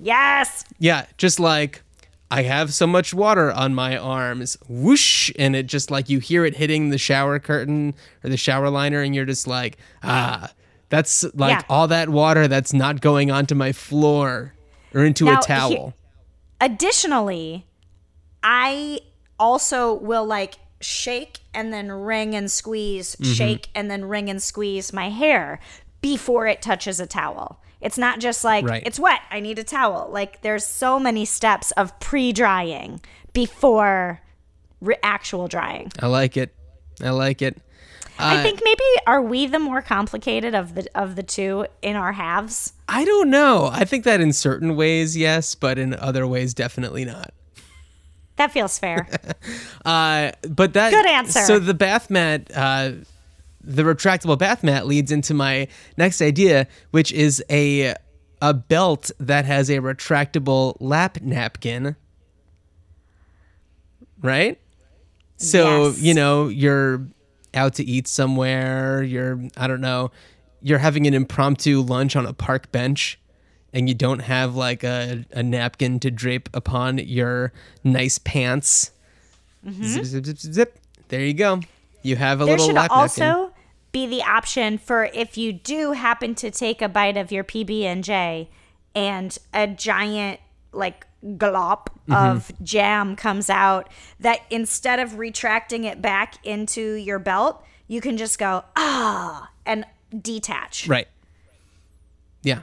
[0.00, 0.64] Yes.
[0.80, 1.81] Yeah, just like
[2.32, 6.44] I have so much water on my arms, whoosh, and it just like you hear
[6.46, 7.92] it hitting the shower curtain
[8.24, 10.50] or the shower liner, and you're just like, ah,
[10.88, 11.62] that's like Yeah.
[11.68, 14.54] all that water that's not going onto my floor
[14.94, 15.94] or into Now, a towel.
[16.60, 17.66] Additionally,
[18.42, 19.00] I
[19.38, 23.32] also will like shake and then wring and squeeze, Mm-hmm.
[23.32, 25.60] shake and then wring and squeeze my hair
[26.00, 27.60] before it touches a towel.
[27.82, 28.82] It's not just like Right.
[28.86, 30.08] it's wet, I need a towel.
[30.10, 33.00] Like there's so many steps of pre-drying
[33.32, 34.20] before
[34.80, 35.92] re- actual drying.
[36.00, 36.54] I like it.
[37.02, 37.60] I like it.
[38.18, 41.96] I Uh, think maybe are we the more complicated of the of the two in
[41.96, 42.72] our halves?
[42.88, 43.68] I don't know.
[43.72, 47.32] I think that in certain ways, yes, but in other ways, definitely not.
[48.36, 49.08] That feels fair.
[49.84, 51.40] Uh, but that Good answer.
[51.40, 52.92] So the bath mat, uh,
[53.64, 57.94] the retractable bath mat, leads into my next idea, which is a
[58.40, 61.94] a belt that has a retractable lap napkin.
[64.20, 64.60] Right.
[65.36, 66.00] So Yes.
[66.00, 67.06] you know you're
[67.54, 69.02] out to eat somewhere.
[69.02, 70.10] You're I don't know.
[70.60, 73.18] You're having an impromptu lunch on a park bench.
[73.74, 78.90] And you don't have like a, a napkin to drape upon your nice pants.
[79.66, 79.82] Mm-hmm.
[79.84, 80.78] Zip, zip, zip, zip, zip.
[81.08, 81.60] There you go.
[82.02, 83.51] You have a there little should lap also napkin.
[83.92, 87.82] Be the option for if you do happen to take a bite of your PB
[87.82, 88.48] and J,
[88.94, 90.40] and a giant
[90.72, 92.14] like glop Mm-hmm.
[92.14, 98.16] of jam comes out, that instead of retracting it back into your belt, you can
[98.16, 99.84] just go ah and
[100.20, 100.88] detach.
[100.88, 101.06] Right.
[102.42, 102.62] Yeah.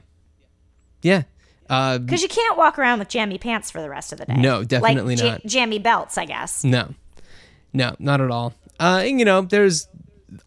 [1.02, 1.24] Yeah.
[1.70, 4.34] Uh, Because you can't walk around with jammy pants for the rest of the day.
[4.36, 5.46] No, definitely like, not.
[5.46, 6.65] jammy belts, I guess.
[6.65, 6.94] no.
[7.72, 8.54] No, not at all.
[8.80, 9.88] Uh, and, you know, there's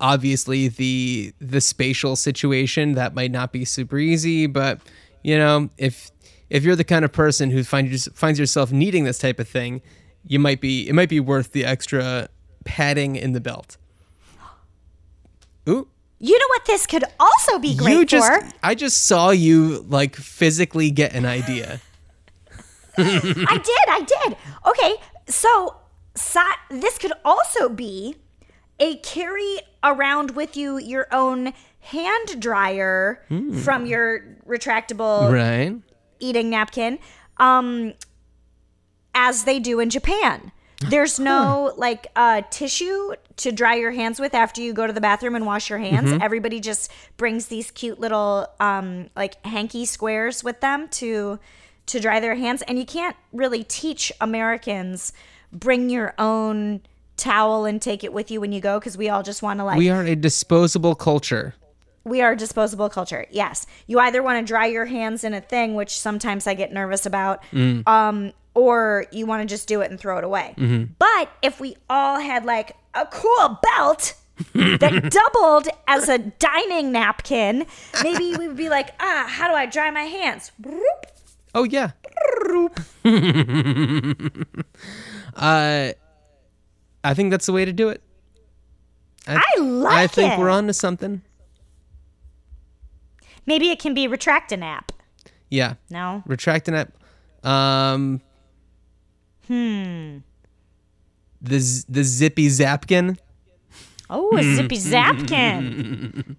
[0.00, 4.80] obviously the the spatial situation that might not be super easy, but
[5.22, 6.10] you know, if
[6.50, 9.82] if you're the kind of person who finds finds yourself needing this type of thing,
[10.26, 12.28] you might be it might be worth the extra
[12.64, 13.76] padding in the belt.
[15.68, 15.88] Ooh.
[16.18, 18.48] You know what this could also be great you just for?
[18.62, 21.80] I just saw you like physically get an idea.
[22.98, 23.88] I did.
[23.88, 24.36] I did.
[24.66, 24.94] Okay.
[25.26, 25.76] So,
[26.14, 26.40] si-
[26.70, 28.16] this could also be
[28.78, 33.24] a carry around with you your own hand dryer
[33.62, 35.74] from your retractable Right.
[36.20, 36.98] eating napkin
[37.38, 37.92] um
[39.14, 40.52] as they do in Japan.
[40.88, 45.00] There's no like uh, tissue to dry your hands with after you go to the
[45.00, 46.10] bathroom and wash your hands.
[46.20, 51.38] Everybody just brings these cute little um, like hanky squares with them to
[51.86, 52.62] to dry their hands.
[52.62, 55.12] And you can't really teach Americans
[55.52, 56.80] bring your own
[57.16, 59.64] towel and take it with you when you go because we all just want to
[59.64, 61.54] like We are a disposable culture.
[62.04, 63.26] we are a disposable culture.
[63.30, 63.66] Yes.
[63.86, 67.06] You either want to dry your hands in a thing, which sometimes I get nervous
[67.06, 67.44] about,
[67.86, 70.54] um, or you want to just do it and throw it away.
[70.98, 74.14] But if we all had like a cool belt
[74.54, 77.66] that doubled as a dining napkin,
[78.02, 80.50] maybe we would be like, ah, how do I dry my hands?
[81.54, 81.90] Oh yeah.
[85.36, 85.92] uh,
[87.04, 88.02] I think that's the way to do it.
[89.26, 89.98] I like it.
[89.98, 90.38] I think it.
[90.38, 91.22] we're on to something.
[93.46, 94.92] Maybe it can be retract a nap.
[95.50, 95.74] Yeah.
[95.90, 96.22] No?
[96.26, 96.92] Retracting it.
[97.44, 98.20] Um.
[99.48, 100.18] Hmm.
[101.40, 103.18] The z- the zippy zapkin.
[104.08, 106.36] Oh, a zippy zapkin.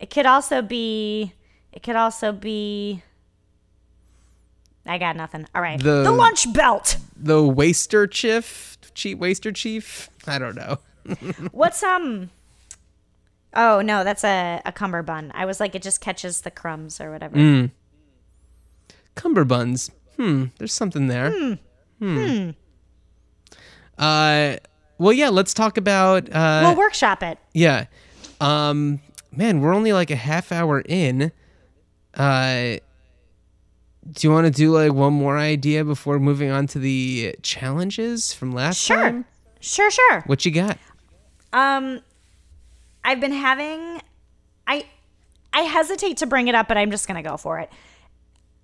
[0.00, 1.32] it could also be.
[1.72, 3.02] It could also be.
[4.86, 5.46] I got nothing.
[5.54, 5.80] All right.
[5.82, 6.98] The- the lunch belt.
[7.16, 8.75] The waster chief.
[8.96, 10.08] Chief waster chief.
[10.26, 10.78] I don't know.
[11.52, 12.30] What's um?
[13.54, 15.32] Oh no, that's a, a cummerbund.
[15.34, 17.36] I was like, it just catches the crumbs or whatever.
[17.36, 17.70] Mm.
[19.14, 19.90] Cumberbuns.
[20.16, 20.46] Hmm.
[20.58, 21.58] There's something there.
[22.00, 22.50] Hmm.
[23.98, 24.56] Uh.
[24.98, 25.28] Well, yeah.
[25.28, 26.32] Let's talk about.
[26.32, 27.38] Uh, we'll workshop it.
[27.52, 27.86] Yeah.
[28.40, 31.32] Um man, we're only like a half hour in.
[32.14, 32.76] Uh
[34.12, 38.32] do you want to do like one more idea before moving on to the challenges
[38.32, 38.96] from last Sure.
[38.96, 39.24] time?
[39.60, 40.22] Sure, sure.
[40.26, 40.78] What you got?
[41.52, 42.00] Um,
[43.04, 44.00] I've been having,
[44.66, 44.86] I,
[45.52, 47.70] I hesitate to bring it up, but I'm just gonna go for it.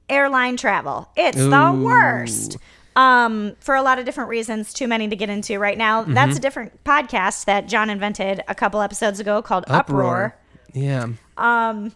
[0.09, 2.57] Airline travel, it's the worst.
[2.95, 6.03] Um, for a lot of different reasons, too many to get into right now.
[6.03, 6.13] Mm-hmm.
[6.13, 10.37] That's a different podcast that John invented a couple episodes ago called Uproar.
[10.75, 11.07] Yeah.
[11.39, 11.93] Um,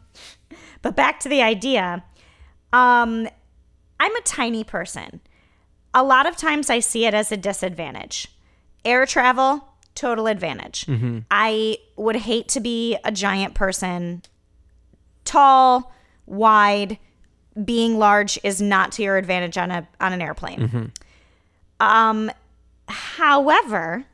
[0.81, 2.03] but back to the idea.
[2.73, 3.29] Um,
[3.99, 5.21] I'm a tiny person.
[5.95, 8.29] A lot of times I see it as a disadvantage.
[8.85, 10.87] Air travel, total advantage.
[11.31, 14.23] I would hate to be a giant person.
[15.25, 15.93] Tall,
[16.27, 16.99] wide,
[17.65, 20.93] being large is not to your advantage on a on an airplane.
[21.81, 22.31] Um
[22.89, 24.05] however,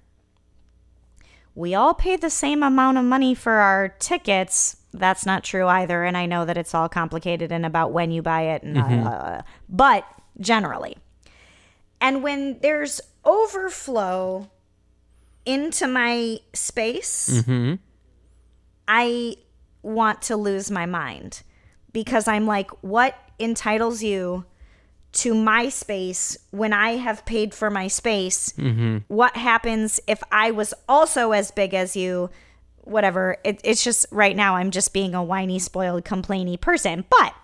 [1.55, 4.77] we all pay the same amount of money for our tickets.
[4.93, 6.05] That's not true either.
[6.05, 8.63] And I know that it's all complicated and about when you buy it.
[8.63, 9.07] And, uh, mm-hmm.
[9.07, 10.05] uh but
[10.41, 10.97] generally.
[12.01, 14.51] And when there's overflow
[15.47, 17.75] into my space, mm-hmm.
[18.87, 19.37] I
[19.83, 21.43] want to lose my mind
[21.93, 24.45] because I'm like, what entitles you
[25.13, 28.53] to my space when I have paid for my space?
[28.53, 28.99] Mm-hmm.
[29.09, 32.31] What happens if I was also as big as you?
[32.83, 33.37] Whatever.
[33.45, 37.05] It, it's just right now, I'm just being a whiny, spoiled, complainy person.
[37.11, 37.35] But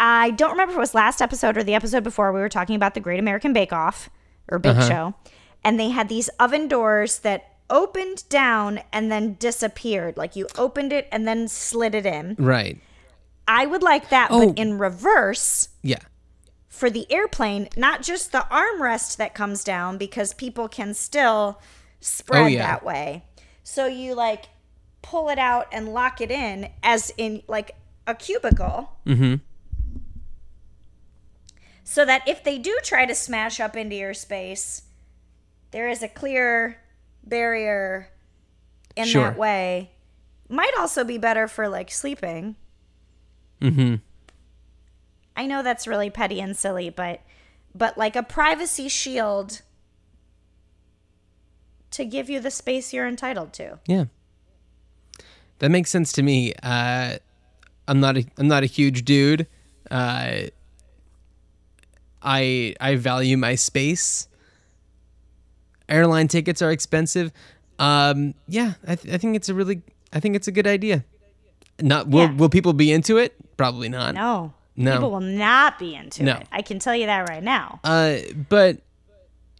[0.00, 2.76] I don't remember if it was last episode or the episode before we were talking
[2.76, 4.10] about the Great American Bake Off
[4.50, 4.88] or Bake uh-huh.
[4.88, 5.14] Show.
[5.64, 10.16] And they had these oven doors that opened down and then disappeared.
[10.16, 12.36] Like you opened it and then slid it in.
[12.38, 12.78] Right.
[13.48, 14.48] I would like that, Oh.
[14.48, 15.98] but in reverse Yeah.
[16.68, 21.60] for the airplane, not just the armrest that comes down because people can still
[22.00, 22.66] spread Oh, yeah.
[22.66, 23.24] that way.
[23.62, 24.46] So you like
[25.02, 27.72] pull it out and lock it in as in like
[28.06, 28.90] a cubicle.
[29.06, 29.36] Mm-hmm.
[31.84, 34.82] So that if they do try to smash up into your space,
[35.72, 36.78] there is a clear
[37.24, 38.10] barrier
[38.96, 39.24] in Sure.
[39.24, 39.90] that way.
[40.48, 42.56] Might also be better for like sleeping.
[43.60, 43.96] Mm-hmm.
[45.36, 47.20] I know that's really petty and silly, but
[47.74, 49.62] but like a privacy shield
[51.92, 53.78] to give you the space you're entitled to.
[53.86, 54.04] Yeah.
[55.60, 56.52] That makes sense to me.
[56.62, 57.16] Uh,
[57.88, 59.46] I'm not a I'm not a huge dude.
[59.90, 60.48] Uh,
[62.22, 64.28] I I value my space.
[65.88, 67.32] Airline tickets are expensive.
[67.78, 71.04] Um, yeah, I, th- I think it's a really I think it's a good idea.
[71.80, 72.32] Not will Yeah.
[72.36, 73.34] will people be into it?
[73.56, 74.14] Probably not.
[74.14, 74.54] No.
[74.76, 74.94] No.
[74.94, 76.36] People will not be into No.
[76.36, 76.48] it.
[76.50, 77.80] I can tell you that right now.
[77.84, 78.78] Uh, but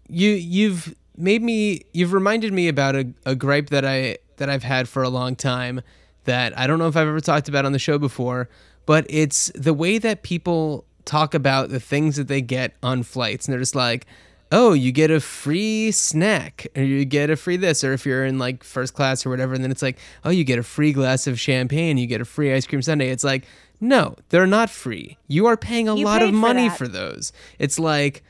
[0.09, 4.63] you you've made me you've reminded me about a, a gripe that I that I've
[4.63, 5.83] had for a long time
[6.25, 8.49] that I don't know if I've ever talked about on the show before,
[8.87, 13.47] but it's the way that people talk about the things that they get on flights.
[13.47, 14.07] And they're just like
[14.53, 18.25] oh you get a free snack or you get a free this or if you're
[18.25, 20.93] in like first class or whatever and then it's like oh you get a free
[20.93, 23.09] glass of champagne you get a free ice cream sundae.
[23.09, 23.47] It's like
[23.81, 25.19] no they're not free.
[25.27, 27.33] You are paying a You lot of paid for money for those.
[27.59, 28.23] It's like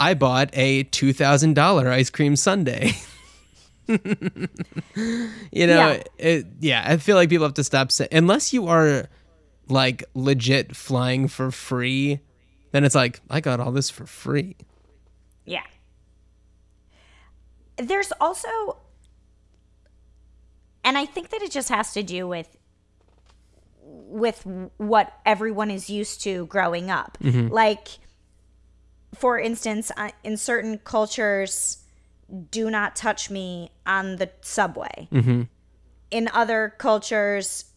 [0.00, 2.92] I bought a two thousand dollar ice cream sundae.
[3.86, 3.98] you
[5.66, 6.02] know, Yeah.
[6.18, 6.84] It, yeah.
[6.86, 9.08] I feel like people have to stop saying unless you are
[9.68, 12.20] like legit flying for free,
[12.72, 14.56] then it's like I got all this for free.
[15.44, 15.64] Yeah.
[17.76, 18.78] There's also
[20.82, 22.56] and I think that it just has to do with
[23.82, 27.18] with what everyone is used to growing up.
[27.22, 27.52] Mm-hmm.
[27.52, 27.88] Like
[29.14, 29.90] for instance,
[30.22, 31.78] in certain cultures
[32.50, 35.08] do not touch me on the subway.
[35.12, 35.42] Mm-hmm.
[36.10, 37.70] In other cultures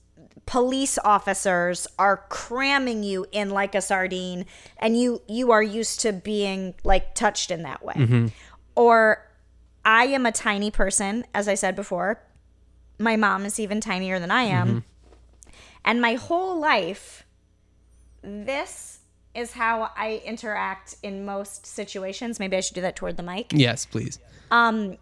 [0.46, 4.46] police officers are cramming you in like a sardine
[4.78, 7.94] and you you are used to being like touched in that way.
[7.94, 8.28] Mm-hmm.
[8.76, 9.30] Or
[9.86, 12.22] i am a tiny person as i said before.
[13.00, 14.68] My mom is even tinier than i am.
[14.68, 15.50] Mm-hmm.
[15.86, 17.26] And my whole life
[18.22, 18.93] this
[19.36, 23.52] is how i interact in most situations maybe i should do that toward the mic
[23.54, 24.20] Yes, please.
[24.52, 24.98] Um,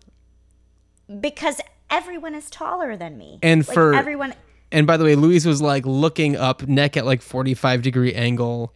[1.19, 1.59] because
[1.89, 4.33] everyone is taller than me And Like, for- everyone
[4.71, 8.13] And by the way, Louise was like looking up, neck at like forty five degree
[8.13, 8.73] angle.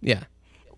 [0.00, 0.24] Yeah.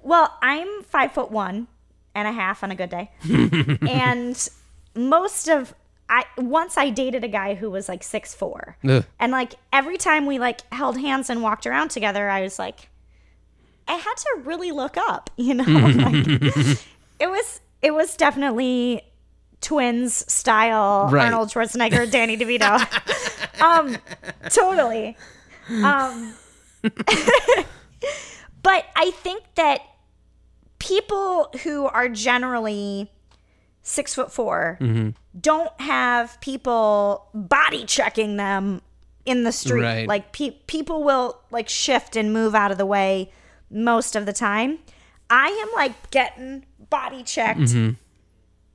[0.03, 1.67] Well, I'm five foot one
[2.15, 3.11] and a half on a good day.
[3.89, 4.49] and
[4.95, 5.75] most of
[6.11, 9.07] I once I dated a guy who was like six four, Ugh.
[9.19, 12.90] and like every time we like held hands and walked around together, I was like,
[13.91, 15.65] I had to really look up, you know.
[15.65, 16.27] like,
[17.19, 19.03] it was it was definitely
[19.61, 21.25] twins style Right.
[21.25, 23.61] Arnold Schwarzenegger, Danny DeVito.
[23.61, 23.97] um,
[24.49, 25.17] totally.
[25.69, 26.33] Um,
[28.63, 29.81] but I think that
[30.79, 33.11] people who are generally
[33.83, 38.81] six foot 4 don't have people body checking them
[39.27, 39.83] in the street.
[39.83, 40.09] Right.
[40.09, 43.31] Like pe- people will like shift and move out of the way
[43.71, 44.79] most of the time.
[45.29, 47.91] I am like getting body checked mm-hmm.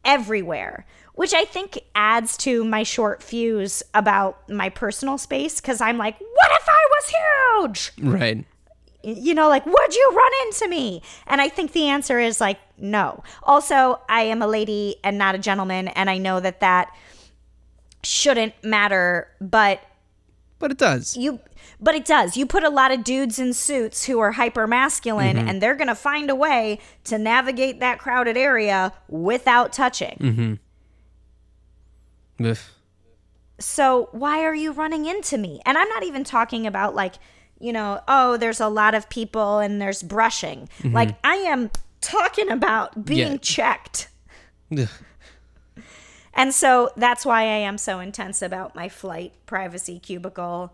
[0.05, 5.97] everywhere, which I think adds to my short fuse about my personal space because I'm
[5.97, 7.91] like, what if I was huge?
[8.01, 8.45] Right.
[9.03, 11.01] you know, like, would you run into me?
[11.27, 13.23] And I think the answer is like, no.
[13.43, 16.95] Also, I am a lady and not a gentleman, and I know that that
[18.03, 19.81] shouldn't matter, but
[20.57, 21.17] But it does.
[21.17, 21.39] you,
[21.81, 22.37] but it does.
[22.37, 25.47] You put a lot of dudes in suits who are hyper masculine, mm-hmm.
[25.49, 30.17] and they're gonna find a way to navigate that crowded area without touching.
[32.39, 32.45] Mm-hmm.
[32.45, 32.57] Ugh.
[33.59, 35.61] So why are you running into me?
[35.65, 37.15] And I'm not even talking about like,
[37.59, 40.67] you know, oh, there's a lot of people and there's brushing.
[40.79, 40.93] Mm-hmm.
[40.93, 43.37] Like I am talking about being Yeah.
[43.37, 44.09] checked.
[46.35, 50.73] And so that's why I am so intense about my flight privacy cubicle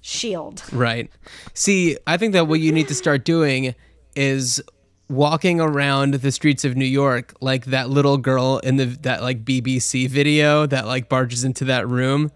[0.00, 0.62] shield.
[0.72, 1.10] Right.
[1.54, 3.74] See, I think that what you need to start doing
[4.14, 4.62] is
[5.08, 9.44] walking around the streets of New York like that little girl in the that like
[9.44, 12.30] BBC video that like barges into that room.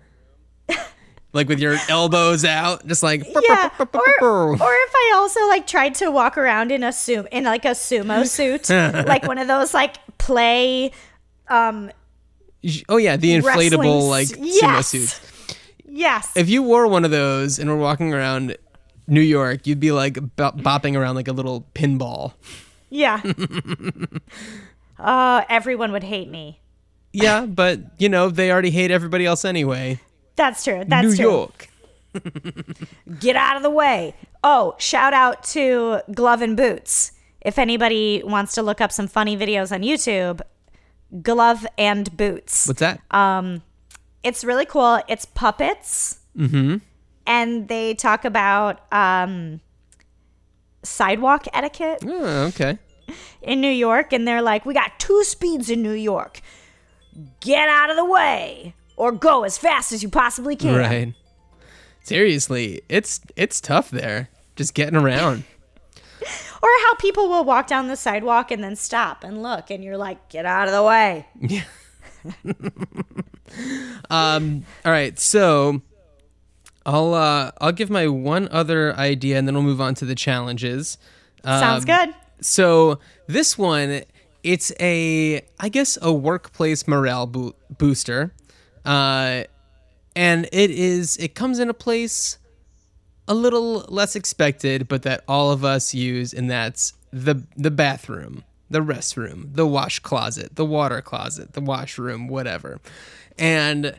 [1.34, 3.70] like with your elbows out, just like Yeah.
[4.20, 4.60] Or, or if
[4.94, 8.70] I also like tried to walk around in a sumo in like a sumo suit,
[9.06, 10.92] like one of those like play
[11.48, 11.90] um
[12.88, 14.88] oh yeah, the inflatable like s- sumo yes.
[14.88, 15.20] suits.
[15.84, 16.32] Yes.
[16.36, 18.56] If you wore one of those and were walking around
[19.06, 22.32] New York, you'd be like bop- bopping around like a little pinball.
[22.88, 23.20] Yeah.
[24.98, 26.60] uh, everyone would hate me.
[27.12, 30.00] Yeah, but you know, they already hate everybody else anyway.
[30.36, 30.84] That's true.
[30.86, 31.10] That's true.
[31.10, 31.30] New true.
[31.30, 31.68] York.
[33.20, 34.14] Get out of the way.
[34.44, 37.12] Oh, shout out to Glove and Boots.
[37.40, 40.40] If anybody wants to look up some funny videos on YouTube,
[41.20, 42.66] Glove and Boots.
[42.66, 43.00] What's that?
[43.10, 43.62] Um,
[44.22, 45.00] it's really cool.
[45.08, 46.20] It's puppets.
[46.36, 46.76] Mm-hmm.
[47.26, 49.60] And they talk about um,
[50.82, 52.78] sidewalk etiquette oh, okay.
[53.42, 54.12] in New York.
[54.12, 56.40] And they're like, we got two speeds in New York.
[57.40, 60.76] Get out of the way or go as fast as you possibly can.
[60.76, 61.14] Right.
[62.04, 64.28] Seriously, it's it's tough there.
[64.56, 65.44] Just getting around.
[66.62, 69.96] Or how people will walk down the sidewalk and then stop and look, and you're
[69.96, 71.26] like, get out of the way.
[74.10, 74.64] Um.
[74.84, 75.18] All right.
[75.18, 75.82] So,
[76.86, 80.14] I'll uh I'll give my one other idea, and then we'll move on to the
[80.14, 80.96] challenges.
[81.44, 82.14] Sounds Um, good.
[82.40, 84.02] So this one,
[84.42, 88.32] it's a I guess a workplace morale bo- booster,
[88.86, 89.44] uh,
[90.16, 92.38] and it is it comes in a place
[93.32, 98.44] a little less expected, but that all of us use, and that's the the bathroom,
[98.68, 102.78] the restroom, the wash closet, the water closet, the washroom, whatever,
[103.38, 103.98] and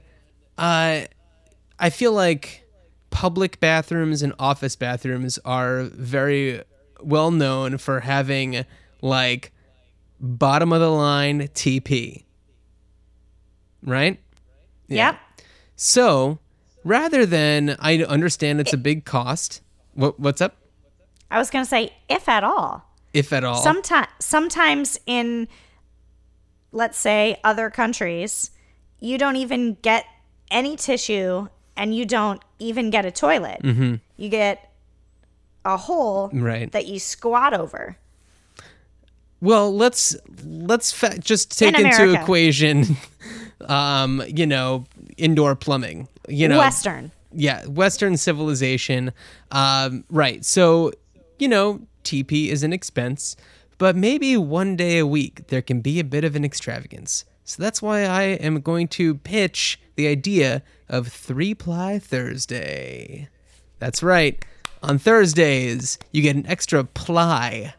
[0.57, 1.01] uh,
[1.79, 2.63] I feel like
[3.09, 6.61] public bathrooms and office bathrooms are very
[7.01, 8.65] well known for having
[9.01, 9.51] like
[10.19, 12.23] bottom of the line TP.
[13.81, 14.19] Right?
[14.87, 15.17] Yep.
[15.75, 16.39] So,
[16.83, 19.61] rather than I understand it's a big cost.
[19.93, 20.57] What what's up?
[21.31, 22.83] I was going to say, if at all.
[23.13, 23.55] If at all.
[23.55, 25.47] Sometimes, sometimes in,
[26.71, 28.51] let's say, other countries,
[28.99, 30.05] you don't even get
[30.51, 33.61] any tissue and you don't even get a toilet.
[33.63, 33.95] Mm-hmm.
[34.17, 34.71] You get
[35.65, 36.71] a hole Right.
[36.71, 37.97] that you squat over.
[39.41, 40.15] Well, let's
[40.45, 42.95] let's fa- just take In into equation
[43.69, 44.85] um, you know,
[45.17, 46.07] indoor plumbing.
[46.27, 47.11] You know, Western.
[47.33, 49.11] yeah, Western civilization.
[49.51, 50.43] Um, right.
[50.45, 50.91] So,
[51.39, 53.35] you know, TP is an expense,
[53.77, 57.25] but maybe one day a week there can be a bit of an extravagance.
[57.45, 63.27] So that's why I am going to pitch the idea of three ply Thursday.
[63.79, 64.43] That's right.
[64.81, 67.73] On Thursdays, you get an extra ply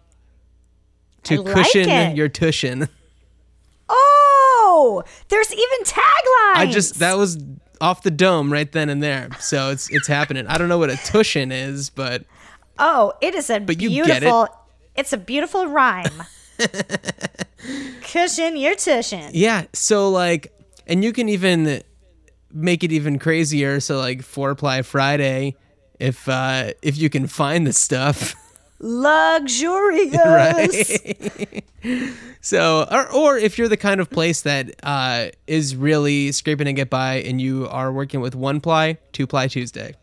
[1.24, 2.16] to I cushion it.
[2.16, 2.88] your tushin.
[5.28, 6.56] There's even taglines.
[6.56, 7.38] I just that was
[7.80, 9.28] off the dome right then and there.
[9.40, 10.46] So it's it's happening.
[10.46, 12.24] I don't know what a tushin is, but
[12.78, 13.78] Oh, it is a get it.
[13.78, 14.48] beautiful.
[14.96, 16.22] It's a beautiful rhyme.
[18.02, 19.30] Cushion your tushin.
[19.32, 20.52] Yeah, so like
[20.86, 21.82] and you can even
[22.52, 23.80] make it even crazier.
[23.80, 25.56] So like four ply Friday,
[25.98, 28.34] if uh, if you can find the stuff.
[28.80, 30.14] Luxurious.
[30.24, 31.64] right?
[32.44, 36.76] so, or, or if you're the kind of place that uh, is really scraping and
[36.76, 39.94] get by and you are working with one ply, two ply Tuesday,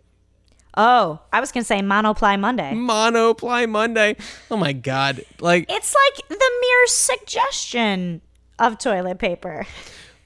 [0.77, 2.73] Oh, I was gonna say monoply Monday.
[2.73, 4.15] mono ply Monday.
[4.49, 5.21] Oh my God.
[5.41, 8.21] Like, It's like the mere suggestion
[8.57, 9.65] of toilet paper.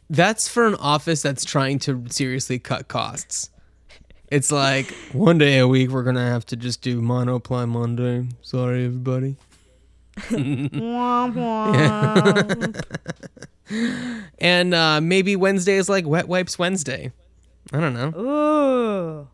[0.09, 3.49] that's for an office that's trying to seriously cut costs.
[4.31, 7.65] It's like one day a week we're going to have to just do mono ply
[7.65, 8.27] Monday.
[8.41, 9.37] Sorry, everybody.
[10.31, 12.53] Wah, wah.
[14.39, 17.11] And uh, maybe Wednesday is like Wet Wipes Wednesday.
[17.73, 18.13] I don't know.
[18.19, 19.27] Ooh.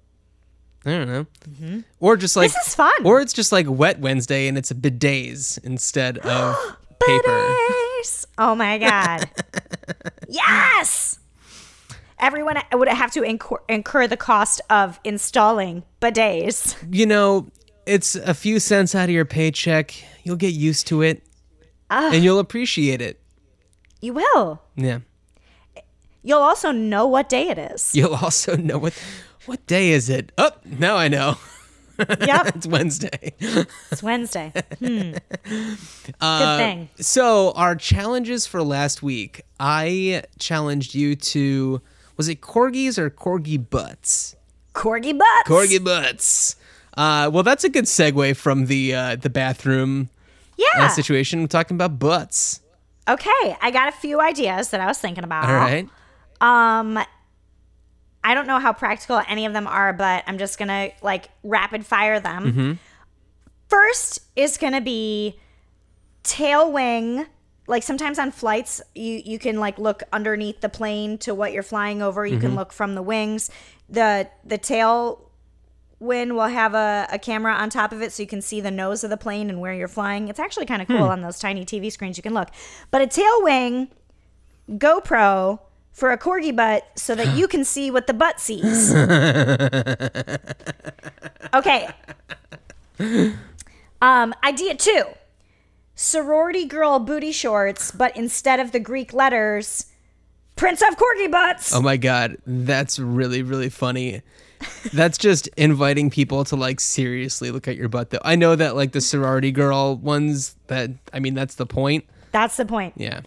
[0.85, 1.83] I don't know.
[1.99, 3.05] Or just like This is fun.
[3.05, 6.55] Or it's just like Wet Wednesday and it's a bidets instead of
[6.99, 7.27] paper.
[7.29, 8.25] Bidets.
[8.37, 9.29] Oh my god.
[10.27, 11.19] yes.
[12.19, 16.75] Everyone would have to incur, incur the cost of installing bidets.
[16.91, 17.47] You know,
[17.85, 19.93] it's a few cents out of your paycheck.
[20.23, 21.23] You'll get used to it
[21.89, 23.19] and you'll appreciate it.
[24.01, 24.61] You will.
[24.75, 24.99] Yeah.
[26.23, 27.91] You'll also know what day it is.
[27.95, 28.93] You'll also know what
[29.45, 30.31] what day is it?
[30.37, 31.37] Oh, now I know.
[32.19, 32.55] Yep.
[32.55, 33.33] It's Wednesday.
[33.91, 34.51] It's Wednesday.
[34.79, 35.11] Hmm.
[36.19, 36.89] Uh, Good thing.
[36.99, 39.43] So, our challenges for last week.
[39.59, 41.79] I challenged you to
[42.17, 44.35] was it corgis or corgi butts?
[44.73, 45.47] Corgi butts.
[45.49, 46.55] Corgi butts.
[46.97, 50.09] Uh, well, that's a good segue from the uh, the bathroom
[50.85, 51.41] uh, situation.
[51.41, 52.61] We're talking about butts.
[53.07, 53.57] Okay.
[53.61, 55.49] I got a few ideas that I was thinking about.
[55.49, 55.87] All right.
[56.41, 56.99] Um,
[58.23, 61.85] I don't know how practical any of them are, but I'm just gonna like rapid
[61.85, 62.79] fire them.
[63.69, 65.39] First is gonna be
[66.23, 67.25] tail wing.
[67.67, 71.63] Like sometimes on flights, you you can like look underneath the plane to what you're
[71.63, 72.25] flying over.
[72.25, 73.49] You can look from the wings.
[73.89, 75.30] the The tail
[76.01, 78.71] wing will have a, a camera on top of it so you can see the
[78.71, 80.27] nose of the plane and where you're flying.
[80.27, 82.17] It's actually kind of cool on those tiny TV screens.
[82.17, 82.49] You can look,
[82.89, 83.89] but a tail wing
[84.69, 85.59] GoPro
[85.93, 88.93] for a corgi butt so that you can see what the butt sees.
[91.53, 91.89] okay.
[94.01, 95.03] Um, idea two
[95.93, 99.85] sorority girl booty shorts, but instead of the Greek letters,
[100.55, 101.75] prints of corgi butts.
[101.75, 104.23] Oh my god, that's really really funny.
[104.93, 108.19] That's just inviting people to like seriously look at your butt though.
[108.23, 112.05] I know that like the sorority girl ones that I mean that's the point.
[112.31, 112.93] That's the point.
[112.97, 113.21] Yeah.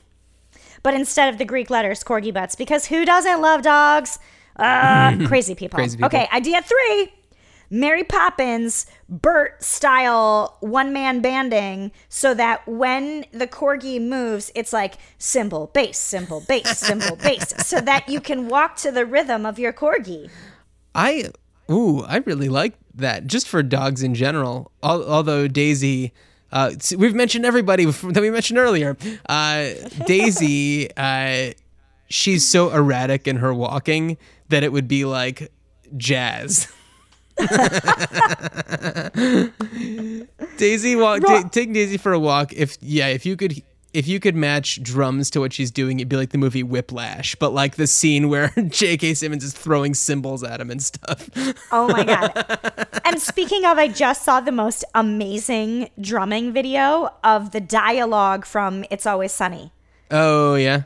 [0.83, 4.19] But instead of the Greek letters, corgi butts, because who doesn't love dogs?
[4.57, 5.79] Uh, crazy people.
[5.79, 6.07] Crazy people.
[6.07, 7.13] Okay, idea three.
[7.71, 14.95] Mary Poppins, Bert style one man banding so that when the corgi moves, it's like
[15.19, 19.59] cymbal, bass, cymbal, bass, cymbal, bass, so that you can walk to the rhythm of
[19.59, 20.31] your corgi.
[20.95, 21.31] I
[21.71, 24.71] ooh, I really like that just for dogs in general.
[24.83, 26.13] Although Daisy
[26.55, 28.97] uh, we've mentioned everybody that we mentioned earlier.
[29.29, 29.71] Uh,
[30.07, 31.53] Daisy, uh,
[32.09, 34.17] she's so erratic in her walking
[34.51, 35.51] that it would be like
[35.97, 36.73] jazz.
[40.57, 41.23] Daisy walk.
[41.23, 42.53] Ta- take Daisy for a walk.
[42.53, 43.61] If yeah, if you could.
[43.95, 47.37] If you could match drums to what she's doing, it'd be like the movie Whiplash,
[47.37, 49.15] but like the scene where J.K.
[49.15, 51.31] Simmons is throwing cymbals at him and stuff.
[51.71, 52.89] Oh my God.
[53.05, 58.85] and speaking of, I just saw the most amazing drumming video of the dialogue from
[58.91, 59.71] It's Always Sunny.
[60.11, 60.83] Oh yeah.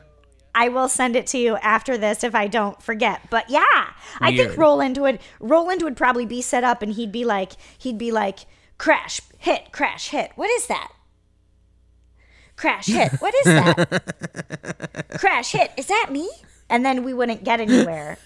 [0.53, 3.21] I will send it to you after this if I don't forget.
[3.31, 3.89] But yeah,
[4.19, 7.97] I think Roland would Roland would probably be set up and he'd be like he'd
[7.97, 8.41] be like
[8.77, 10.31] crash hit crash hit.
[10.35, 10.91] What is that?
[12.59, 13.11] Crash hit.
[13.21, 15.05] What is that?
[15.19, 15.71] crash hit.
[15.77, 16.29] Is that me?
[16.69, 18.17] And then we wouldn't get anywhere.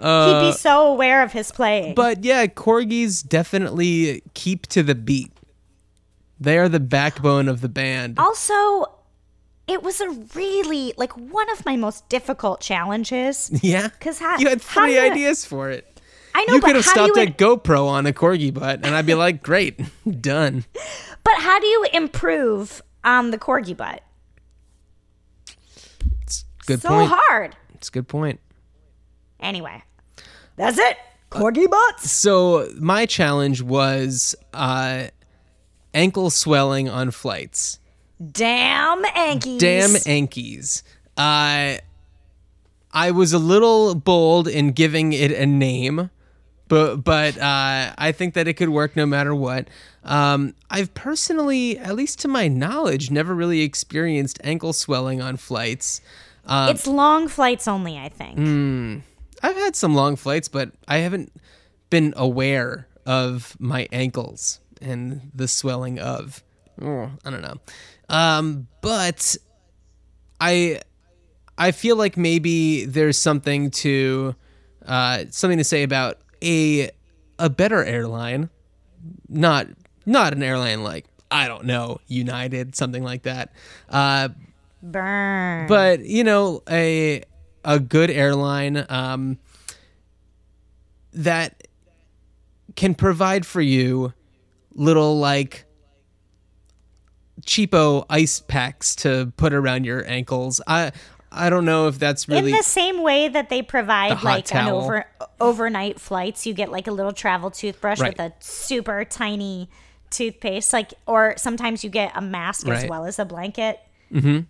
[0.00, 1.94] Uh, He'd be so aware of his playing.
[1.94, 5.30] But yeah, corgis definitely keep to the beat.
[6.40, 8.18] They are the backbone of the band.
[8.18, 8.86] also,
[9.68, 13.50] it was a really like one of my most difficult challenges.
[13.62, 15.86] Yeah, because you had three you- ideas for it.
[16.34, 19.06] I know, You could have stopped you at GoPro on a corgi butt, and I'd
[19.06, 19.80] be like, "Great,
[20.20, 20.64] done."
[21.24, 24.02] But how do you improve on the corgi butt?
[26.22, 26.82] It's good point.
[26.82, 27.10] so point.
[27.12, 27.56] hard.
[27.74, 28.40] It's a good point.
[29.40, 29.82] Anyway,
[30.56, 30.96] that's it.
[31.30, 32.10] Corgi butts.
[32.10, 35.08] So my challenge was uh,
[35.94, 37.78] ankle swelling on flights.
[38.32, 39.58] Damn Ankies.
[39.58, 40.82] Damn Ankies.
[41.16, 41.78] Uh,
[42.92, 46.10] I was a little bold in giving it a name.
[46.70, 49.68] But but uh, I think that it could work no matter what.
[50.04, 56.00] Um, I've personally, at least to my knowledge, never really experienced ankle swelling on flights.
[56.46, 58.38] Um, it's long flights only, I think.
[58.38, 59.02] Mm.
[59.42, 61.32] I've had some long flights, but I haven't
[61.90, 66.42] been aware of my ankles and the swelling of.
[66.80, 67.56] Oh, I don't know.
[68.08, 69.36] Um, but
[70.40, 70.80] I
[71.58, 74.36] I feel like maybe there's something to
[74.86, 76.90] uh, something to say about a
[77.38, 78.50] a better airline,
[79.28, 79.66] not
[80.06, 83.52] not an airline like I don't know United, something like that.
[83.88, 84.30] Uh,
[84.82, 85.66] Burn.
[85.66, 87.22] but you know a
[87.64, 89.38] a good airline um,
[91.12, 91.66] that
[92.76, 94.12] can provide for you
[94.74, 95.66] little like
[97.42, 100.60] cheapo ice packs to put around your ankles.
[100.66, 100.92] I
[101.32, 104.54] I don't know if that's really in the same way that they provide hot like
[104.54, 105.06] an over
[105.40, 108.16] overnight flights, you get like a little travel toothbrush Right.
[108.18, 109.68] with a super tiny
[110.10, 113.78] toothpaste, like or sometimes you get a mask as well as a blanket.
[114.12, 114.40] Mm-hmm.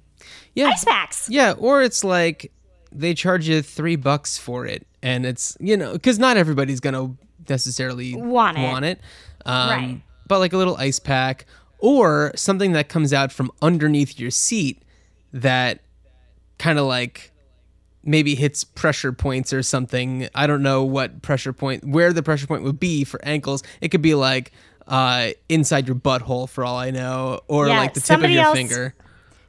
[0.54, 1.28] yeah Ice packs.
[1.28, 2.50] yeah or it's like
[2.92, 7.14] they charge you three bucks for it and it's you know because not everybody's gonna
[7.46, 8.62] necessarily Want it.
[8.62, 9.00] want it
[9.44, 10.00] um, Right.
[10.26, 11.44] but like a little ice pack
[11.78, 14.82] or something that comes out from underneath your seat
[15.32, 15.80] that
[16.60, 17.32] kind of like
[18.04, 20.28] maybe hits pressure points or something.
[20.34, 23.62] I don't know what pressure point, where the pressure point would be for ankles.
[23.80, 24.52] It could be like
[24.86, 28.42] uh, inside your butthole for all I know, or Yeah, like the tip of your
[28.44, 28.94] else- finger.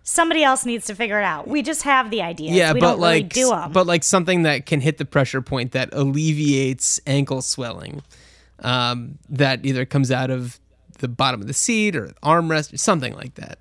[0.04, 1.48] Somebody else needs to figure it out.
[1.48, 2.56] We just have the ideas.
[2.56, 3.72] Yeah, we but don't really like, do them.
[3.72, 8.02] but like something that can hit the pressure point that alleviates ankle swelling,
[8.64, 10.60] um, that either comes out of
[11.00, 13.60] the bottom of the seat or armrest, or something like that.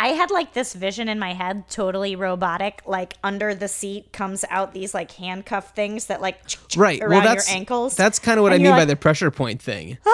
[0.00, 2.80] I had like this vision in my head, totally robotic.
[2.86, 6.40] Like under the seat comes out these like handcuff things that like
[6.74, 7.02] right.
[7.02, 7.96] Around well that's your ankles.
[7.96, 9.98] that's kind of what i mean you're by the pressure point thing.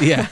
[0.00, 0.28] Yeah.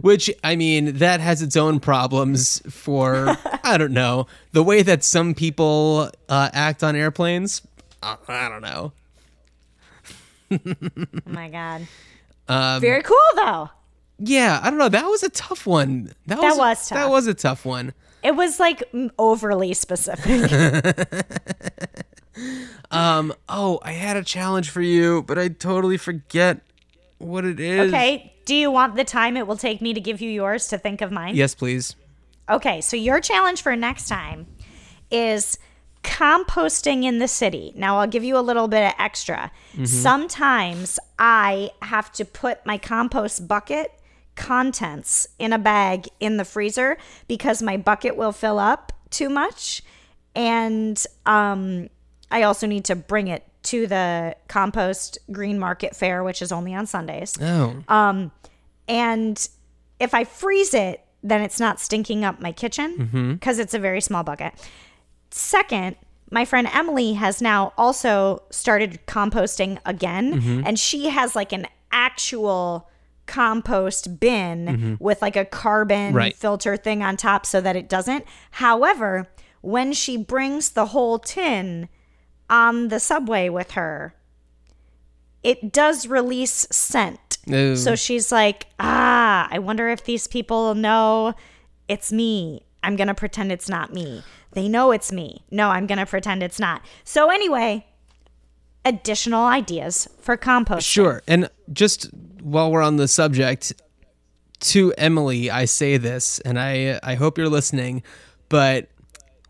[0.00, 5.04] Which i mean that has its own problems for i don't know the way that
[5.04, 7.62] some people uh, act on airplanes?
[8.02, 8.92] Uh, i don't know.
[10.52, 10.58] Oh
[11.26, 11.86] my god.
[12.48, 13.70] Um, Very cool though.
[14.18, 14.88] yeah i don't know.
[14.88, 16.12] That was a tough one.
[16.26, 17.92] That, That was, was that was a tough one
[18.24, 18.82] It was like
[19.18, 20.50] overly specific.
[22.90, 26.60] Um, oh i had a challenge for you but i totally forget
[27.18, 28.32] what it is okay.
[28.44, 31.00] Do you want the time it will take me to give you yours to think
[31.00, 31.36] of mine?
[31.36, 31.94] yes please
[32.48, 34.46] Okay, so your challenge for next time
[35.10, 35.58] is
[36.02, 37.72] composting in the city.
[37.74, 39.50] Now, I'll give you a little bit of extra.
[39.72, 39.86] Mm-hmm.
[39.86, 43.98] Sometimes I have to put my compost bucket
[44.36, 46.96] contents in a bag in the freezer
[47.28, 49.82] because my bucket will fill up too much.
[50.34, 51.88] And um,
[52.30, 56.74] I also need to bring it to the compost green market fair, which is only
[56.74, 57.34] on Sundays.
[57.40, 58.30] oh um,
[58.88, 59.48] And
[59.98, 63.32] if I freeze it, then it's not stinking up my kitchen mm-hmm.
[63.34, 64.52] because it's a very small bucket.
[65.30, 65.96] Second,
[66.30, 70.62] my friend Emily has now also started composting again, mm-hmm.
[70.66, 72.88] and she has like an actual
[73.26, 76.34] compost bin with like a carbon Right.
[76.36, 78.24] filter thing on top so that it doesn't.
[78.52, 79.26] However,
[79.60, 81.88] when she brings the whole tin
[82.50, 84.14] on the subway with her,
[85.42, 87.38] it does release scent.
[87.52, 87.74] Oh.
[87.74, 91.34] So she's like, ah, I wonder if these people know
[91.88, 92.62] it's me.
[92.82, 94.22] I'm going to pretend it's not me.
[94.52, 95.44] They know it's me.
[95.50, 96.82] No, I'm going to pretend it's not.
[97.02, 97.86] So, anyway,
[98.84, 100.86] additional ideas for compost.
[100.86, 101.22] Sure.
[101.26, 102.10] And just
[102.44, 103.72] while we're on the subject,
[104.60, 108.02] to Emily, I say this, and I I hope you're listening,
[108.48, 108.88] but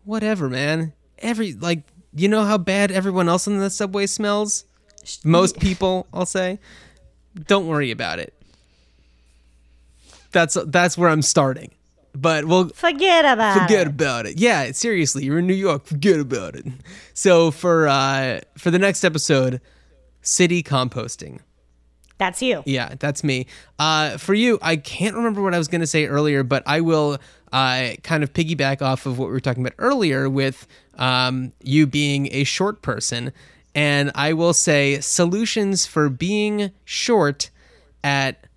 [0.03, 0.93] whatever, man.
[1.19, 1.83] Every like
[2.13, 4.65] you know how bad everyone else in the subway smells?
[5.23, 6.59] Most people, I'll say.
[7.47, 8.33] Don't worry about it.
[10.31, 11.71] That's that's where I'm starting.
[12.13, 13.87] But we'll Forget about forget it.
[13.87, 14.39] about it.
[14.39, 15.85] Yeah, seriously, you're in New York.
[15.85, 16.65] Forget about it.
[17.13, 19.59] So for uh for the next episode,
[20.21, 21.39] city composting.
[22.17, 22.63] That's you.
[22.65, 23.47] Yeah, that's me.
[23.77, 26.79] Uh, for you, I can't remember what I was going to say earlier, but I
[26.81, 27.17] will
[27.51, 30.65] uh, kind of piggyback off of what we were talking about earlier with
[30.97, 33.33] um, you being a short person.
[33.73, 37.49] And I will say solutions for being short
[38.03, 38.47] at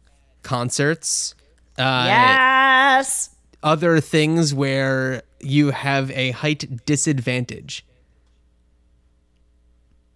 [0.45, 1.35] concerts,
[1.77, 3.31] uh, Yes.
[3.63, 7.85] other things where you have a height disadvantage.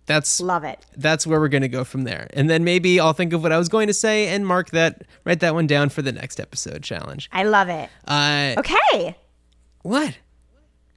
[0.06, 0.84] That's Love it.
[0.96, 2.26] that's where we're going to go from there.
[2.32, 5.02] And then maybe I'll think of what I was going to say and mark that,
[5.24, 7.28] write that one down for the next episode challenge.
[7.32, 7.88] I love it.
[8.06, 9.16] Uh, Okay.
[9.82, 10.16] what?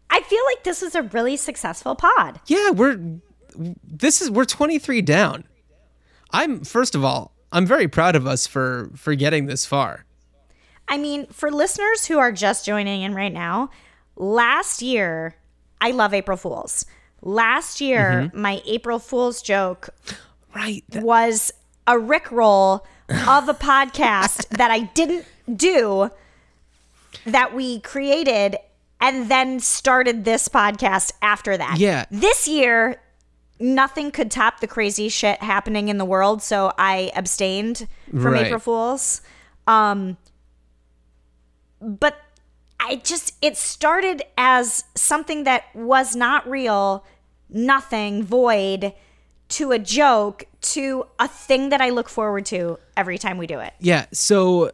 [0.10, 2.40] I feel like this is a really successful pod.
[2.48, 3.00] Yeah, we're,
[3.84, 5.44] this is, we're 23 down.
[6.32, 10.04] I'm first of all, I'm very proud of us for for getting this far.
[10.88, 13.70] I mean, for listeners who are just joining in right now,
[14.18, 15.36] last year,
[15.80, 16.86] I love April Fools.
[17.26, 19.90] Last year, my April Fools joke
[20.56, 20.84] Right.
[20.90, 21.52] That- was
[21.88, 26.12] a Rickroll of a podcast that I didn't do
[27.26, 28.58] that we created
[29.02, 31.78] and then started this podcast after that.
[31.80, 32.06] Yeah.
[32.10, 33.02] This year,
[33.60, 38.46] nothing could top the crazy shit happening in the world, so I abstained from Right.
[38.46, 39.22] April Fools.
[39.68, 40.18] Um
[41.82, 42.18] but
[42.80, 47.04] I just it started as something that was not real,
[47.50, 48.94] nothing, void
[49.48, 53.60] to a joke to a thing that I look forward to every time we do
[53.60, 53.74] it.
[53.80, 54.06] Yeah.
[54.12, 54.72] So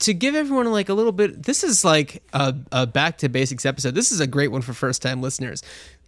[0.00, 3.64] to give everyone like a little bit, this is like a, a back to basics
[3.64, 3.94] episode.
[3.94, 5.62] This is a great one for first time listeners.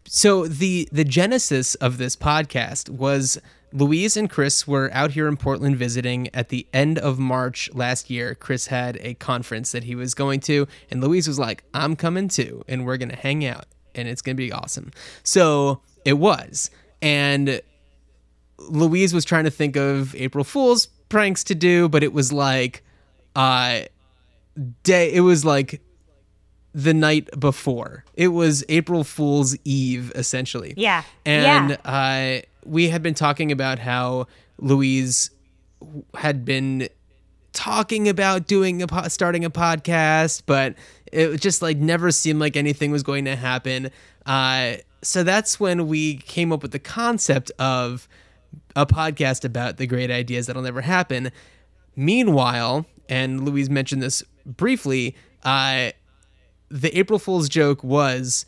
[0.07, 3.41] So the the genesis of this podcast was
[3.73, 8.11] Louise and Chris were out here in Portland visiting at the end of March last
[8.11, 8.35] year.
[8.35, 12.29] Chris had a conference that he was going to, and Louise was like, "I'm coming
[12.29, 14.91] too, and we're gonna hang out, and it's gonna be awesome."
[15.23, 16.71] So it was,
[17.03, 17.61] and
[18.59, 22.83] Louise was trying to think of April Fool's pranks to do, but it was like
[23.37, 23.81] uh
[24.83, 25.81] day it was like
[26.73, 28.05] the night before.
[28.15, 30.75] It was April Fool's Eve essentially.
[30.77, 31.03] Yeah.
[31.25, 34.27] And uh we had been talking about how
[34.59, 35.31] Louise
[36.15, 36.89] had been
[37.53, 40.75] talking about doing a po- starting a podcast, but
[41.15, 43.91] it just like never seemed like anything was going to happen.
[44.27, 48.09] Uh, so that's when we came up with the concept of
[48.75, 51.31] a podcast about the great ideas that'll never happen.
[51.97, 55.91] Meanwhile, and Louise mentioned this briefly, uh,
[56.69, 58.47] the April Fool's joke was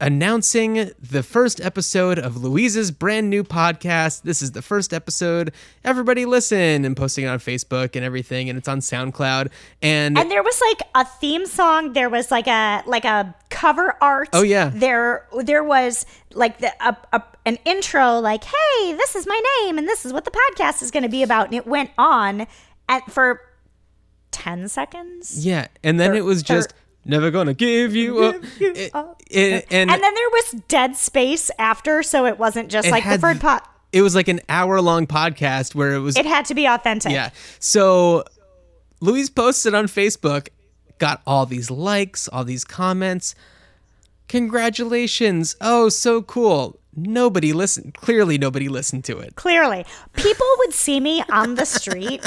[0.00, 4.22] announcing the first episode of Louise's brand new podcast.
[4.22, 5.52] This is the first episode.
[5.84, 10.30] Everybody listen and posting it on Facebook and everything and it's on SoundCloud and, And
[10.30, 11.94] there was like a theme song.
[11.94, 14.28] There was like a like a cover art.
[14.32, 14.70] Oh, yeah.
[14.74, 19.78] There there was like the a, a, an intro like, "Hey, this is my name
[19.78, 22.46] and this is what the podcast is going to be about." And it went on
[22.88, 23.40] at for
[24.32, 25.44] 10 seconds.
[25.46, 26.74] yeah, and then it was just
[27.06, 28.36] never gonna give you up.
[28.60, 28.92] It-
[29.30, 33.04] it- and And then there was dead space after, so it wasn't just it like
[33.04, 33.66] the third pot.
[33.92, 37.12] It was like an hour long podcast where it was It had to be authentic.
[37.12, 37.30] Yeah.
[37.60, 38.24] So
[39.00, 40.48] Louise posted on Facebook,
[40.98, 43.34] got all these likes, all these comments.
[44.28, 45.56] Congratulations.
[45.60, 46.78] Oh, so cool.
[46.96, 47.94] Nobody listened.
[47.94, 49.36] Clearly, nobody listened to it.
[49.36, 49.84] Clearly,
[50.14, 52.26] people would see me on the street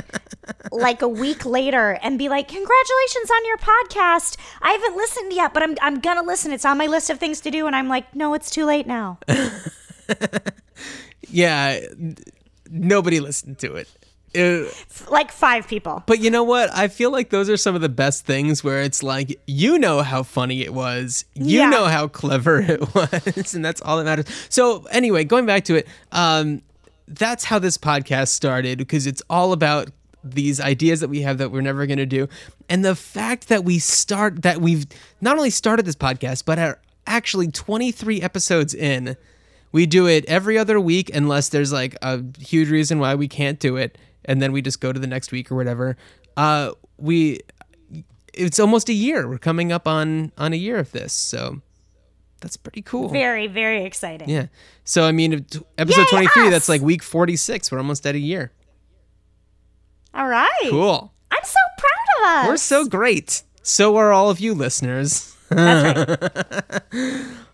[0.72, 4.38] like a week later and be like, "Congratulations on your podcast!
[4.62, 6.52] I haven't listened yet, but I'm I'm gonna listen.
[6.54, 8.86] It's on my list of things to do." And I'm like, "No, it's too late
[8.86, 9.18] now."
[11.30, 11.80] Yeah.
[12.70, 13.88] Nobody listened to it.
[14.34, 14.74] It-
[15.10, 16.04] like five people.
[16.06, 16.70] but you know what?
[16.74, 20.02] I feel like those are some of the best things where it's like, you know
[20.02, 21.26] how funny it was.
[21.34, 21.70] You Yeah.
[21.70, 23.54] know how clever it was.
[23.54, 24.26] And that's all that matters.
[24.50, 26.62] So, anyway, going back to it, um,
[27.08, 29.90] that's how this podcast started because it's all about
[30.24, 32.28] these ideas that we have that we're never going to do.
[32.70, 34.86] And the fact that we start, that we've
[35.22, 39.16] not only started this podcast, but are actually 23 episodes in.
[39.72, 43.60] We do it every other week unless there's like a huge reason why we can't
[43.60, 43.98] do it.
[44.30, 45.98] And then we just go to the next week or whatever.
[46.38, 47.40] Uh, we,
[48.34, 49.28] it's almost a year.
[49.28, 51.62] We're coming up on on a year of this, so
[52.42, 53.10] that's pretty cool.
[53.10, 54.30] Very, very exciting.
[54.30, 54.46] Yeah.
[54.84, 55.46] So I mean,
[55.80, 56.50] episode twenty three.
[56.52, 57.72] That's like week forty six.
[57.72, 58.52] We're almost at a year.
[60.14, 60.68] All right.
[60.70, 61.12] Cool.
[61.32, 62.48] I'm so proud of us.
[62.50, 63.42] We're so great.
[63.64, 65.36] So are all of you listeners.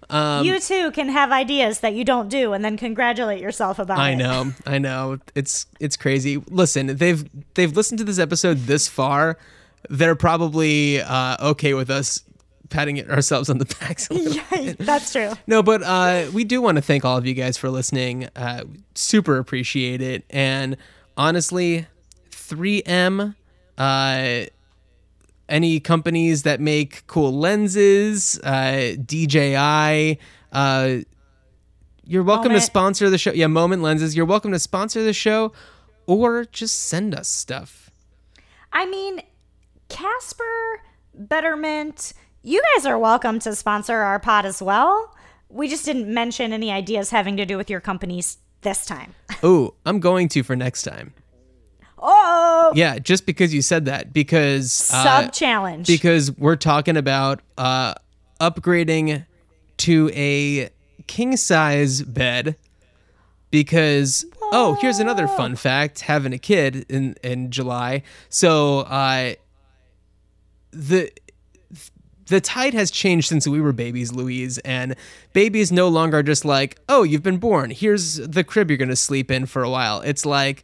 [0.09, 3.97] Um, you too can have ideas that you don't do, and then congratulate yourself about
[3.97, 4.15] I it.
[4.17, 4.51] know.
[4.65, 5.19] I know.
[5.33, 6.37] It's it's crazy.
[6.49, 9.37] Listen, they've they've listened to this episode this far.
[9.89, 12.21] They're probably uh, okay with us
[12.69, 14.09] patting it ourselves on the backs.
[14.09, 15.33] little Yeah, that's true.
[15.47, 18.27] No, but uh, we do want to thank all of you guys for listening.
[18.35, 18.63] Uh,
[18.95, 20.23] super appreciate it.
[20.29, 20.77] And
[21.17, 21.85] honestly,
[22.31, 23.35] 3M,
[23.77, 24.45] uh,
[25.47, 30.19] any companies that make cool lenses, uh, DJI,
[30.51, 30.97] uh,
[32.07, 33.31] you're welcome to sponsor the show.
[33.31, 34.15] Yeah, Moment Lenses.
[34.15, 35.53] You're welcome to sponsor the show
[36.05, 37.89] or just send us stuff.
[38.71, 39.21] I mean,
[39.89, 40.81] Casper,
[41.15, 45.15] Betterment, you guys are welcome to sponsor our pod as well.
[45.49, 49.15] We just didn't mention any ideas having to do with your companies this time.
[49.41, 51.13] Oh, I'm going to for next time.
[51.97, 54.13] Oh, Yeah, just because you said that.
[54.13, 55.87] Because uh, sub challenge.
[55.87, 57.93] because we're talking about uh,
[58.39, 59.25] upgrading
[59.77, 60.69] to a
[61.07, 62.55] king size bed
[63.51, 68.03] because oh, here's another fun fact: having a kid in in July.
[68.29, 69.35] So, uh,
[70.71, 71.11] the
[72.27, 74.95] the tide has changed since we were babies, Louise, and
[75.33, 77.69] babies no longer just like, oh, you've been born.
[77.69, 80.01] Here's the crib you're gonna sleep in for a while.
[80.01, 80.63] It's like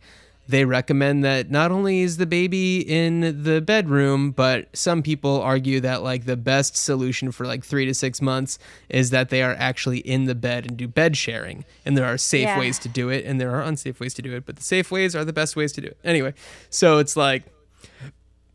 [0.52, 5.80] they recommend that not only is the baby in the bedroom, but some people argue
[5.80, 9.56] that like the best solution for like three to six months is that they are
[9.58, 11.66] actually in the bed and do bed sharing.
[11.86, 12.60] And there are safe Yeah.
[12.60, 14.92] ways to do it, and there are unsafe ways to do it, but the safe
[14.92, 15.98] ways are the best ways to do it.
[16.04, 16.34] Anyway,
[16.70, 17.44] so it's like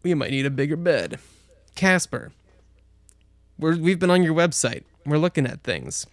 [0.03, 1.18] we might need a bigger bed.
[1.74, 2.32] Casper,
[3.59, 4.84] we're, we've been on your website.
[5.05, 6.07] We're looking at things.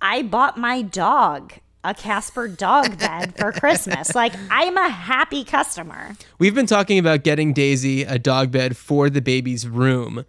[0.00, 1.54] I bought my dog
[1.84, 4.14] a Casper dog bed for Christmas.
[4.14, 6.16] Like, I'm a happy customer.
[6.38, 10.24] We've been talking about getting Daisy a dog bed for the baby's room,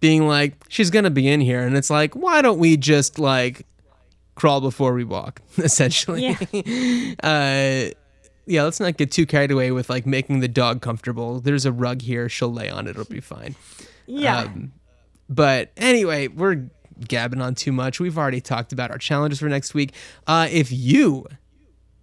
[0.00, 3.66] being like, she's gonna be in here, and it's like, why don't we just like
[4.34, 6.22] crawl before we walk, essentially?
[6.50, 7.14] Yeah.
[7.22, 7.90] uh,
[8.46, 11.38] yeah, let's not get too carried away with like making the dog comfortable.
[11.38, 13.56] There's a rug here; she'll lay on it; it'll be fine.
[14.06, 14.38] Yeah.
[14.38, 14.72] Um,
[15.28, 16.70] but anyway, we're
[17.06, 18.00] gabbing on too much.
[18.00, 19.92] We've already talked about our challenges for next week.
[20.26, 21.26] Uh, if you,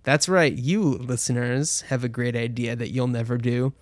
[0.04, 3.74] that's right, you listeners have a great idea that you'll never do,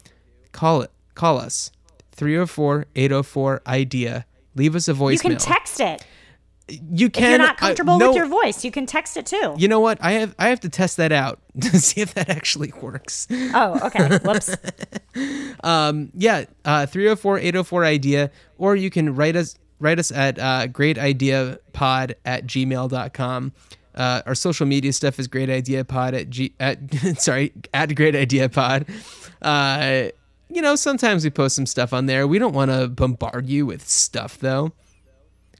[0.51, 0.91] call it.
[1.15, 1.69] Call us
[2.13, 4.25] 304 804 IDEA.
[4.55, 5.11] Leave us a voicemail.
[5.11, 6.05] you can text it.
[6.69, 7.29] You If can.
[7.29, 9.53] you're not I- comfortable no, with your voice, you can text it too.
[9.57, 9.97] You know what?
[10.01, 13.27] I have I have to test that out to see if that actually works.
[13.31, 14.17] oh, okay.
[14.19, 14.55] Whoops.
[15.63, 22.47] um, yeah, uh, 304-804-IDEA, or you can write us write us at uh, greatideapod at
[22.47, 23.53] gmail.com.
[23.93, 26.79] Uh, our social media stuff is great idea pod at g at
[27.19, 28.87] sorry at great idea pod.
[29.41, 30.05] Uh,
[30.49, 32.25] you know, sometimes we post some stuff on there.
[32.25, 34.71] We don't want to bombard you with stuff though.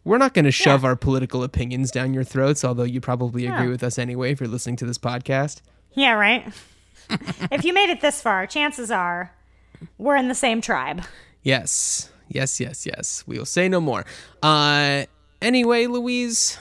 [0.05, 3.69] We're not going to shove our political opinions down your throats, although you probably agree
[3.69, 5.61] with us anyway if you're listening to this podcast.
[5.93, 6.51] Yeah, right.
[7.51, 9.33] if you made it this far, chances are
[9.97, 11.03] we're in the same tribe.
[11.41, 12.09] Yes.
[12.27, 13.23] Yes, yes, yes.
[13.27, 14.05] We will say no more.
[14.41, 15.05] Uh
[15.41, 16.57] anyway, Louise,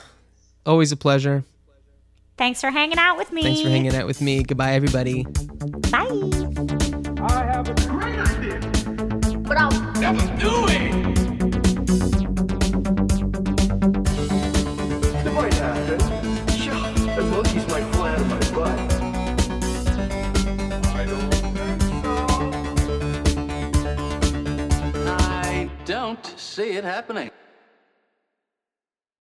[0.65, 1.43] always a pleasure.
[2.37, 3.43] Thanks for hanging out with me.
[3.43, 4.43] Thanks for hanging out with me.
[4.43, 5.23] Goodbye everybody.
[5.91, 6.07] Bye.
[7.21, 11.07] I have a great idea, but I'll never do it.
[11.07, 11.12] It
[26.53, 27.31] see it happening.